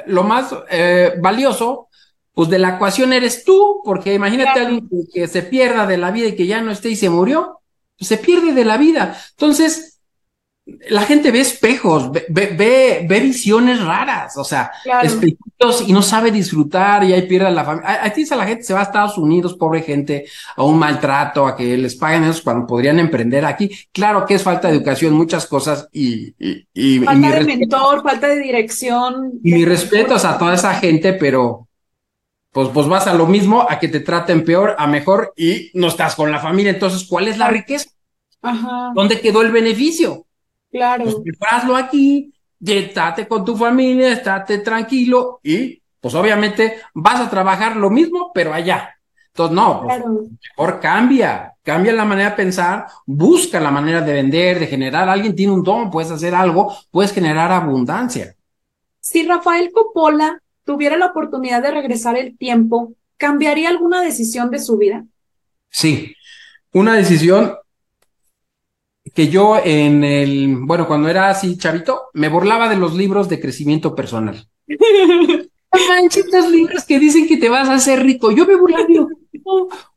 [0.07, 1.89] lo más eh, valioso,
[2.33, 5.97] pues de la ecuación eres tú, porque imagínate a alguien que, que, se pierda de
[5.97, 7.59] la vida y que ya no esté y se murió,
[7.99, 9.15] pues se pierde de la vida.
[9.31, 9.92] Entonces,
[10.65, 16.31] la gente ve espejos, ve, ve, ve, visiones raras, o sea, espejitos y no sabe
[16.31, 18.01] disfrutar y ahí pierde la familia.
[18.01, 21.57] Ahí dice la gente se va a Estados Unidos, pobre gente, a un maltrato, a
[21.57, 23.69] que les paguen eso cuando podrían emprender aquí.
[23.91, 26.33] Claro que es falta de educación, muchas cosas y...
[26.39, 29.33] y, y falta de mentor, falta de dirección.
[29.43, 31.67] Y mis respetos a toda esa gente, pero
[32.53, 35.87] pues, pues vas a lo mismo, a que te traten peor, a mejor y no
[35.89, 36.71] estás con la familia.
[36.71, 37.89] Entonces, ¿cuál es la riqueza?
[38.41, 38.91] Ajá.
[38.95, 40.25] ¿Dónde quedó el beneficio?
[40.73, 41.05] Claro.
[41.05, 47.75] Pues hazlo aquí, estate con tu familia, estate tranquilo y pues obviamente vas a trabajar
[47.75, 48.89] lo mismo, pero allá.
[49.27, 50.03] Entonces, no, pues,
[50.57, 55.07] mejor cambia, cambia la manera de pensar, busca la manera de vender, de generar.
[55.07, 58.35] Alguien tiene un don, puedes hacer algo, puedes generar abundancia.
[58.99, 64.77] Si Rafael Coppola tuviera la oportunidad de regresar el tiempo, ¿cambiaría alguna decisión de su
[64.77, 65.05] vida?
[65.69, 66.15] Sí,
[66.71, 67.55] una decisión
[69.13, 73.39] que yo en el, bueno, cuando era así chavito, me burlaba de los libros de
[73.39, 74.47] crecimiento personal.
[75.89, 78.31] Manchitos libros que dicen que te vas a hacer rico.
[78.31, 78.85] Yo me burlaba,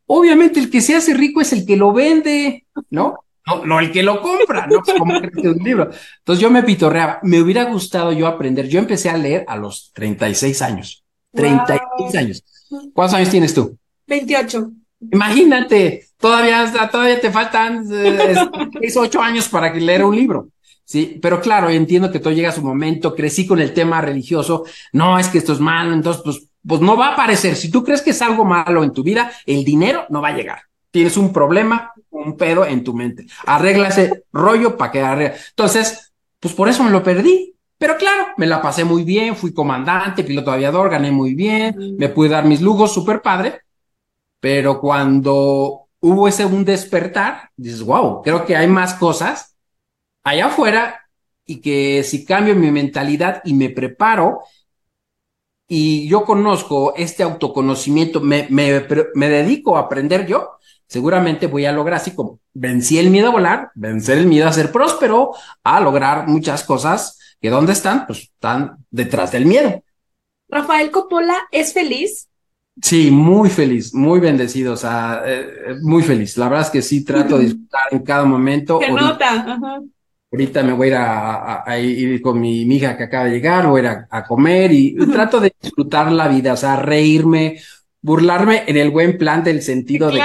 [0.07, 3.19] obviamente el que se hace rico es el que lo vende, ¿no?
[3.47, 4.83] No, no el que lo compra, ¿no?
[4.83, 5.91] Pues, ¿Cómo crees que es un libro?
[6.19, 7.21] Entonces yo me pitorreaba.
[7.23, 8.69] Me hubiera gustado yo aprender.
[8.69, 11.05] Yo empecé a leer a los 36 años.
[11.33, 12.45] 36 años.
[12.93, 13.79] ¿Cuántos años tienes tú?
[14.09, 14.73] 28.
[15.01, 18.35] Imagínate, todavía, todavía te faltan eh,
[18.81, 20.49] seis, ocho años para que leer un libro.
[20.85, 24.65] Sí, pero claro, entiendo que todo llega a su momento, crecí con el tema religioso,
[24.93, 27.57] no es que esto es malo, entonces pues, pues no va a aparecer.
[27.57, 30.37] Si tú crees que es algo malo en tu vida, el dinero no va a
[30.37, 30.61] llegar.
[30.93, 33.27] Tienes un problema, un pedo en tu mente.
[33.47, 35.37] Arregla ese rollo para que arregle.
[35.51, 37.53] Entonces, pues por eso me lo perdí.
[37.79, 42.09] Pero claro, me la pasé muy bien, fui comandante, piloto aviador, gané muy bien, me
[42.09, 43.61] pude dar mis lujos, súper padre,
[44.47, 49.57] pero cuando hubo ese un despertar, dices, wow, creo que hay más cosas
[50.23, 51.01] allá afuera
[51.45, 54.43] y que si cambio mi mentalidad y me preparo
[55.67, 58.87] y yo conozco este autoconocimiento, me, me,
[59.17, 60.53] me dedico a aprender yo,
[60.87, 64.53] seguramente voy a lograr así como vencí el miedo a volar, vencer el miedo a
[64.53, 65.33] ser próspero,
[65.65, 69.83] a lograr muchas cosas que dónde están, pues están detrás del miedo.
[70.49, 72.29] Rafael Coppola es feliz
[72.83, 76.37] Sí, muy feliz, muy bendecido, o sea, eh, eh, muy feliz.
[76.37, 78.79] La verdad es que sí trato de disfrutar en cada momento.
[78.79, 79.65] ¿Qué nota?
[80.31, 80.95] Ahorita me voy a ir
[81.67, 84.95] a, ir con mi, hija que acaba de llegar, voy a ir a, comer y
[85.11, 87.59] trato de disfrutar la vida, o sea, reírme,
[88.03, 90.21] burlarme en el buen plan del sentido de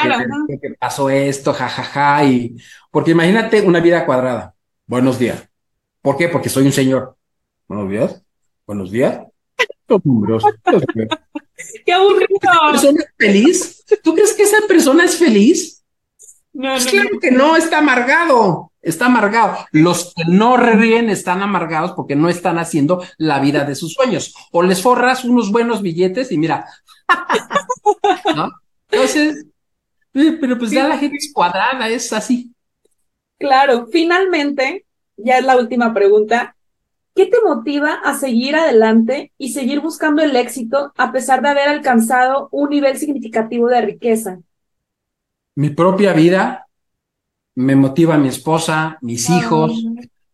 [0.59, 2.57] que, pasó esto, jajaja, y
[2.89, 4.55] porque imagínate una vida cuadrada.
[4.87, 5.47] Buenos días.
[6.01, 6.27] ¿Por qué?
[6.27, 7.15] Porque soy un señor.
[7.67, 8.23] Buenos días.
[8.65, 9.30] Buenos días.
[11.85, 12.27] ¡Qué aburrido!
[12.71, 13.85] persona es feliz?
[14.03, 15.83] ¿Tú crees que esa persona es feliz?
[16.53, 19.57] No, pues claro que no, está amargado, está amargado.
[19.71, 24.33] Los que no ríen están amargados porque no están haciendo la vida de sus sueños.
[24.51, 26.65] O les forras unos buenos billetes y mira,
[28.35, 28.51] ¿no?
[28.89, 29.45] Entonces,
[30.13, 32.53] eh, pero pues ya la gente es cuadrada, es así.
[33.39, 34.85] Claro, finalmente,
[35.15, 36.55] ya es la última pregunta.
[37.15, 41.67] ¿Qué te motiva a seguir adelante y seguir buscando el éxito a pesar de haber
[41.67, 44.39] alcanzado un nivel significativo de riqueza?
[45.55, 46.67] Mi propia vida
[47.55, 49.85] me motiva mi esposa, mis hijos,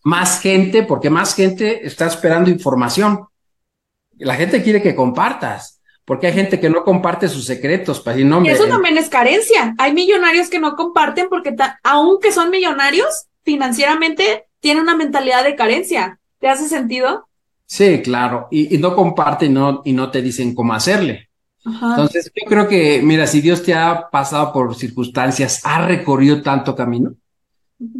[0.03, 3.25] más gente, porque más gente está esperando información.
[4.17, 7.99] La gente quiere que compartas, porque hay gente que no comparte sus secretos.
[7.99, 9.75] Para no y eso también es carencia.
[9.77, 16.19] Hay millonarios que no comparten porque aunque son millonarios, financieramente tienen una mentalidad de carencia.
[16.39, 17.27] ¿Te hace sentido?
[17.65, 18.47] Sí, claro.
[18.51, 21.29] Y, no comparten no, y no te dicen cómo hacerle.
[21.65, 26.75] Entonces, yo creo que, mira, si Dios te ha pasado por circunstancias, ha recorrido tanto
[26.75, 27.13] camino,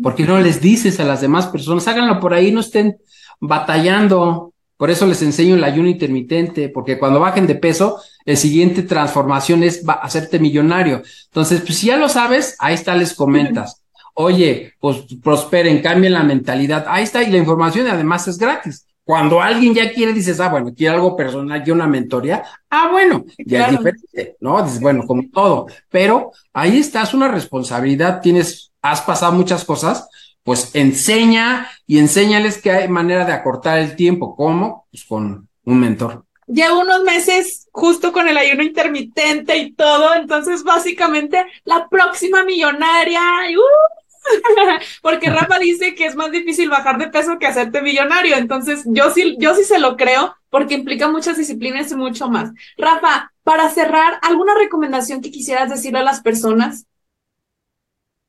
[0.02, 2.98] ¿por qué no les dices a las demás personas, háganlo por ahí, no estén
[3.42, 4.54] batallando?
[4.78, 9.64] Por eso les enseño el ayuno intermitente, porque cuando bajen de peso, el siguiente transformación
[9.64, 11.02] es hacerte millonario.
[11.26, 13.84] Entonces, pues si ya lo sabes, ahí está, les comentas.
[14.20, 16.86] Oye, pues prosperen, cambien la mentalidad.
[16.88, 18.88] Ahí está, y la información además es gratis.
[19.04, 23.24] Cuando alguien ya quiere, dices, ah, bueno, quiere algo personal, quiere una mentoría, ah, bueno,
[23.38, 24.64] ya es diferente, ¿no?
[24.64, 30.10] Dices, bueno, como todo, pero ahí estás, una responsabilidad, tienes, has pasado muchas cosas,
[30.42, 34.36] pues enseña y enséñales que hay manera de acortar el tiempo.
[34.36, 34.88] ¿Cómo?
[34.90, 36.26] Pues con un mentor.
[36.48, 43.22] Llevo unos meses justo con el ayuno intermitente y todo, entonces básicamente la próxima millonaria,
[43.22, 43.97] uh,
[45.02, 48.36] Porque Rafa dice que es más difícil bajar de peso que hacerte millonario.
[48.36, 52.52] Entonces, yo sí, yo sí se lo creo porque implica muchas disciplinas y mucho más.
[52.78, 56.86] Rafa, para cerrar, ¿alguna recomendación que quisieras decirle a las personas?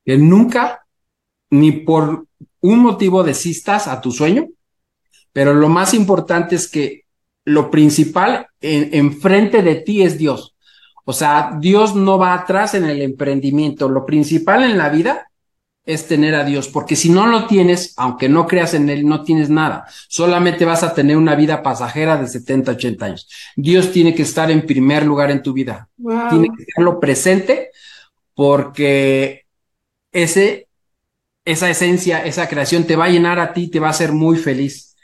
[0.04, 0.86] Que nunca,
[1.50, 2.26] ni por
[2.60, 4.48] un motivo desistas a tu sueño,
[5.32, 7.04] pero lo más importante es que
[7.44, 10.54] lo principal enfrente de ti es Dios.
[11.04, 13.88] O sea, Dios no va atrás en el emprendimiento.
[13.88, 15.27] Lo principal en la vida
[15.88, 19.22] es tener a Dios, porque si no lo tienes, aunque no creas en Él, no
[19.22, 19.86] tienes nada.
[20.08, 23.28] Solamente vas a tener una vida pasajera de 70, 80 años.
[23.56, 25.88] Dios tiene que estar en primer lugar en tu vida.
[25.96, 27.70] Tiene que estarlo presente
[28.34, 29.46] porque
[30.12, 30.68] ese,
[31.46, 34.36] esa esencia, esa creación te va a llenar a ti, te va a hacer muy
[34.36, 34.94] feliz.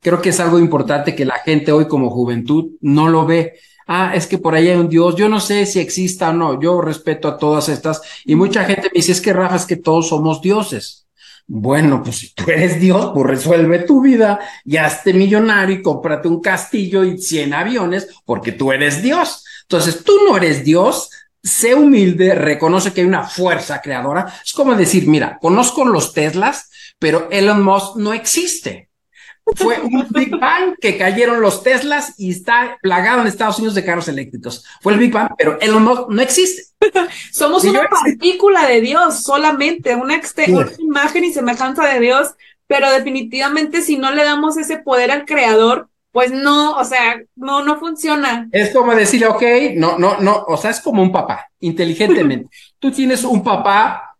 [0.00, 3.54] Creo que es algo importante que la gente hoy como juventud no lo ve
[3.86, 6.60] ah, es que por ahí hay un Dios, yo no sé si exista o no,
[6.60, 9.76] yo respeto a todas estas, y mucha gente me dice, es que Rafa, es que
[9.76, 11.04] todos somos dioses.
[11.46, 16.26] Bueno, pues si tú eres Dios, pues resuelve tu vida y hazte millonario y cómprate
[16.26, 19.44] un castillo y 100 aviones porque tú eres Dios.
[19.62, 21.10] Entonces, tú no eres Dios,
[21.42, 24.32] sé humilde, reconoce que hay una fuerza creadora.
[24.44, 28.88] Es como decir, mira, conozco los Teslas, pero Elon Musk no existe.
[29.56, 33.84] Fue un Big Bang que cayeron los Teslas y está plagado en Estados Unidos de
[33.84, 34.64] carros eléctricos.
[34.80, 36.62] Fue el Big Bang, pero él no, no existe.
[37.32, 42.34] Somos una partícula de Dios solamente, una, una imagen y semejanza de Dios,
[42.66, 47.64] pero definitivamente si no le damos ese poder al creador, pues no, o sea, no,
[47.64, 48.48] no funciona.
[48.52, 49.42] Es como decirle, ok,
[49.74, 52.48] no, no, no, o sea, es como un papá, inteligentemente.
[52.78, 54.16] Tú tienes un papá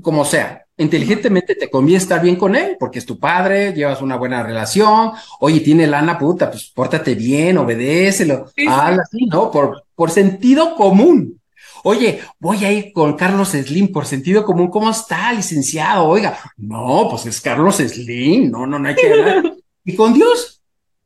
[0.00, 4.16] como sea, inteligentemente te conviene estar bien con él, porque es tu padre, llevas una
[4.16, 9.50] buena relación, oye, tiene lana puta, pues pórtate bien, obedécelo, habla así, ¿no?
[9.50, 11.40] Por, por sentido común.
[11.82, 14.68] Oye, voy a ir con Carlos Slim por sentido común.
[14.68, 16.06] ¿Cómo está, licenciado?
[16.06, 19.54] Oiga, no, pues es Carlos Slim, no, no, no hay que hablar.
[19.84, 20.60] y con Dios.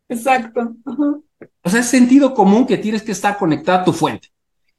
[0.09, 0.75] Exacto.
[1.62, 4.29] O sea, es sentido común que tienes que estar conectado a tu fuente.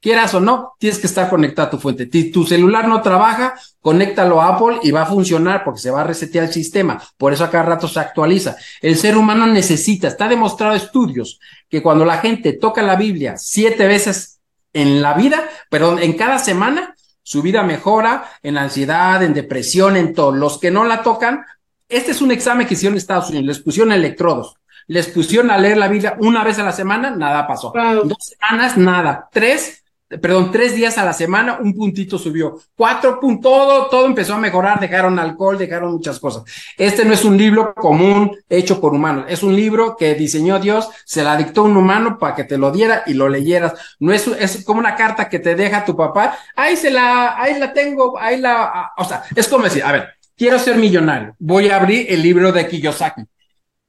[0.02, 2.08] Quieras o no, tienes que estar conectado a tu fuente.
[2.10, 6.00] Si tu celular no trabaja, conéctalo a Apple y va a funcionar porque se va
[6.00, 7.00] a resetear el sistema.
[7.16, 8.56] Por eso a cada rato se actualiza.
[8.80, 11.38] El ser humano necesita, está demostrado estudios,
[11.68, 14.40] que cuando la gente toca la Biblia siete veces
[14.72, 20.14] en la vida, perdón, en cada semana, su vida mejora en ansiedad, en depresión, en
[20.14, 20.32] todo.
[20.32, 21.46] Los que no la tocan,
[21.88, 24.56] este es un examen que hicieron en Estados Unidos, les pusieron electrodos
[24.88, 27.72] les pusieron a leer la Biblia una vez a la semana, nada pasó.
[28.04, 29.28] Dos semanas, nada.
[29.30, 29.81] Tres,
[30.20, 32.58] perdón, tres días a la semana, un puntito subió.
[32.74, 36.44] Cuatro puntos, todo, todo empezó a mejorar, dejaron alcohol, dejaron muchas cosas.
[36.76, 40.88] Este no es un libro común hecho por humanos, es un libro que diseñó Dios,
[41.04, 43.74] se la dictó un humano para que te lo diera y lo leyeras.
[43.98, 47.58] No es, es como una carta que te deja tu papá, ahí se la, ahí
[47.58, 51.68] la tengo, ahí la, o sea, es como decir, a ver, quiero ser millonario, voy
[51.68, 53.22] a abrir el libro de Kiyosaki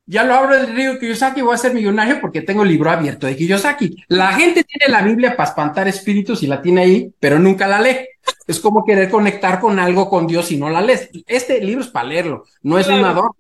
[0.06, 3.28] ya lo abro del río Kiyosaki, voy a ser millonario porque tengo el libro abierto
[3.28, 4.04] de Kiyosaki.
[4.08, 7.82] La gente tiene la Biblia para espantar espíritus y la tiene ahí, pero nunca la
[7.82, 8.08] lee.
[8.48, 11.10] Es como querer conectar con algo con Dios y no la lees.
[11.26, 13.36] Este libro es para leerlo, no es un adorno.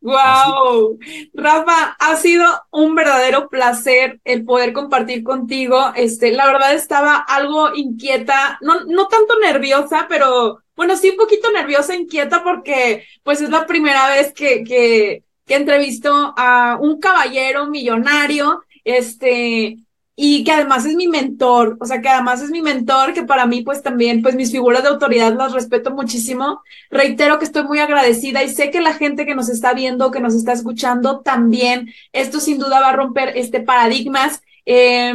[0.00, 0.96] Wow,
[1.34, 5.92] Rafa, ha sido un verdadero placer el poder compartir contigo.
[5.96, 11.50] Este, la verdad estaba algo inquieta, no, no tanto nerviosa, pero bueno, sí un poquito
[11.50, 17.66] nerviosa, inquieta porque pues es la primera vez que, que que entrevistó a un caballero
[17.66, 19.78] millonario, este,
[20.20, 23.46] y que además es mi mentor, o sea, que además es mi mentor, que para
[23.46, 26.60] mí pues también, pues mis figuras de autoridad las respeto muchísimo.
[26.90, 30.20] Reitero que estoy muy agradecida y sé que la gente que nos está viendo, que
[30.20, 34.42] nos está escuchando también, esto sin duda va a romper este paradigmas.
[34.66, 35.14] Eh,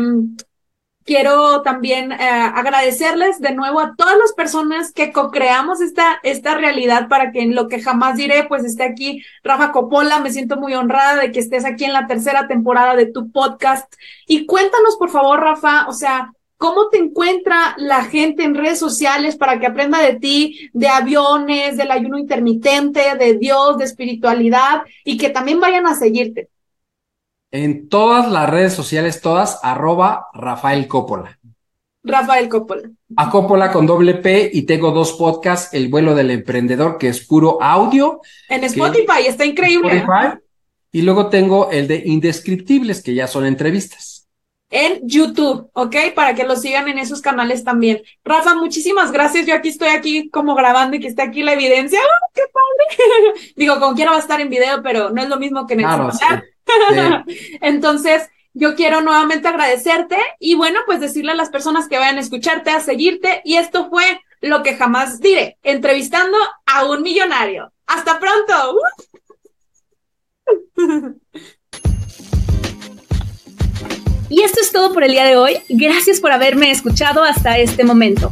[1.05, 7.07] quiero también eh, agradecerles de nuevo a todas las personas que co-creamos esta, esta realidad
[7.07, 10.19] para que en lo que jamás diré, pues esté aquí Rafa Coppola.
[10.19, 13.93] Me siento muy honrada de que estés aquí en la tercera temporada de tu podcast.
[14.27, 16.31] Y cuéntanos, por favor, Rafa, o sea,
[16.63, 21.75] ¿Cómo te encuentra la gente en redes sociales para que aprenda de ti, de aviones,
[21.75, 26.47] del ayuno intermitente, de Dios, de espiritualidad y que también vayan a seguirte?
[27.53, 31.39] En todas las redes sociales, todas, arroba Rafael Coppola.
[32.03, 32.89] Rafael Coppola.
[33.15, 37.23] A Coppola con doble P y tengo dos podcasts, El vuelo del emprendedor, que es
[37.23, 38.21] puro audio.
[38.49, 39.97] En Spotify, está increíble.
[39.97, 40.39] Spotify,
[40.91, 44.27] y luego tengo el de Indescriptibles, que ya son entrevistas.
[44.71, 45.95] En YouTube, ¿ok?
[46.15, 48.01] Para que lo sigan en esos canales también.
[48.25, 49.45] Rafa, muchísimas gracias.
[49.45, 51.99] Yo aquí estoy aquí como grabando y que esté aquí la evidencia.
[51.99, 53.53] ¡Oh, ¡Qué padre!
[53.55, 55.81] Digo, como quiera va a estar en video, pero no es lo mismo que en
[55.81, 56.09] el claro,
[57.61, 62.21] Entonces, yo quiero nuevamente agradecerte y bueno, pues decirle a las personas que vayan a
[62.21, 63.41] escucharte, a seguirte.
[63.43, 67.71] Y esto fue lo que jamás diré, entrevistando a un millonario.
[67.87, 68.77] Hasta pronto.
[74.29, 75.59] Y esto es todo por el día de hoy.
[75.69, 78.31] Gracias por haberme escuchado hasta este momento.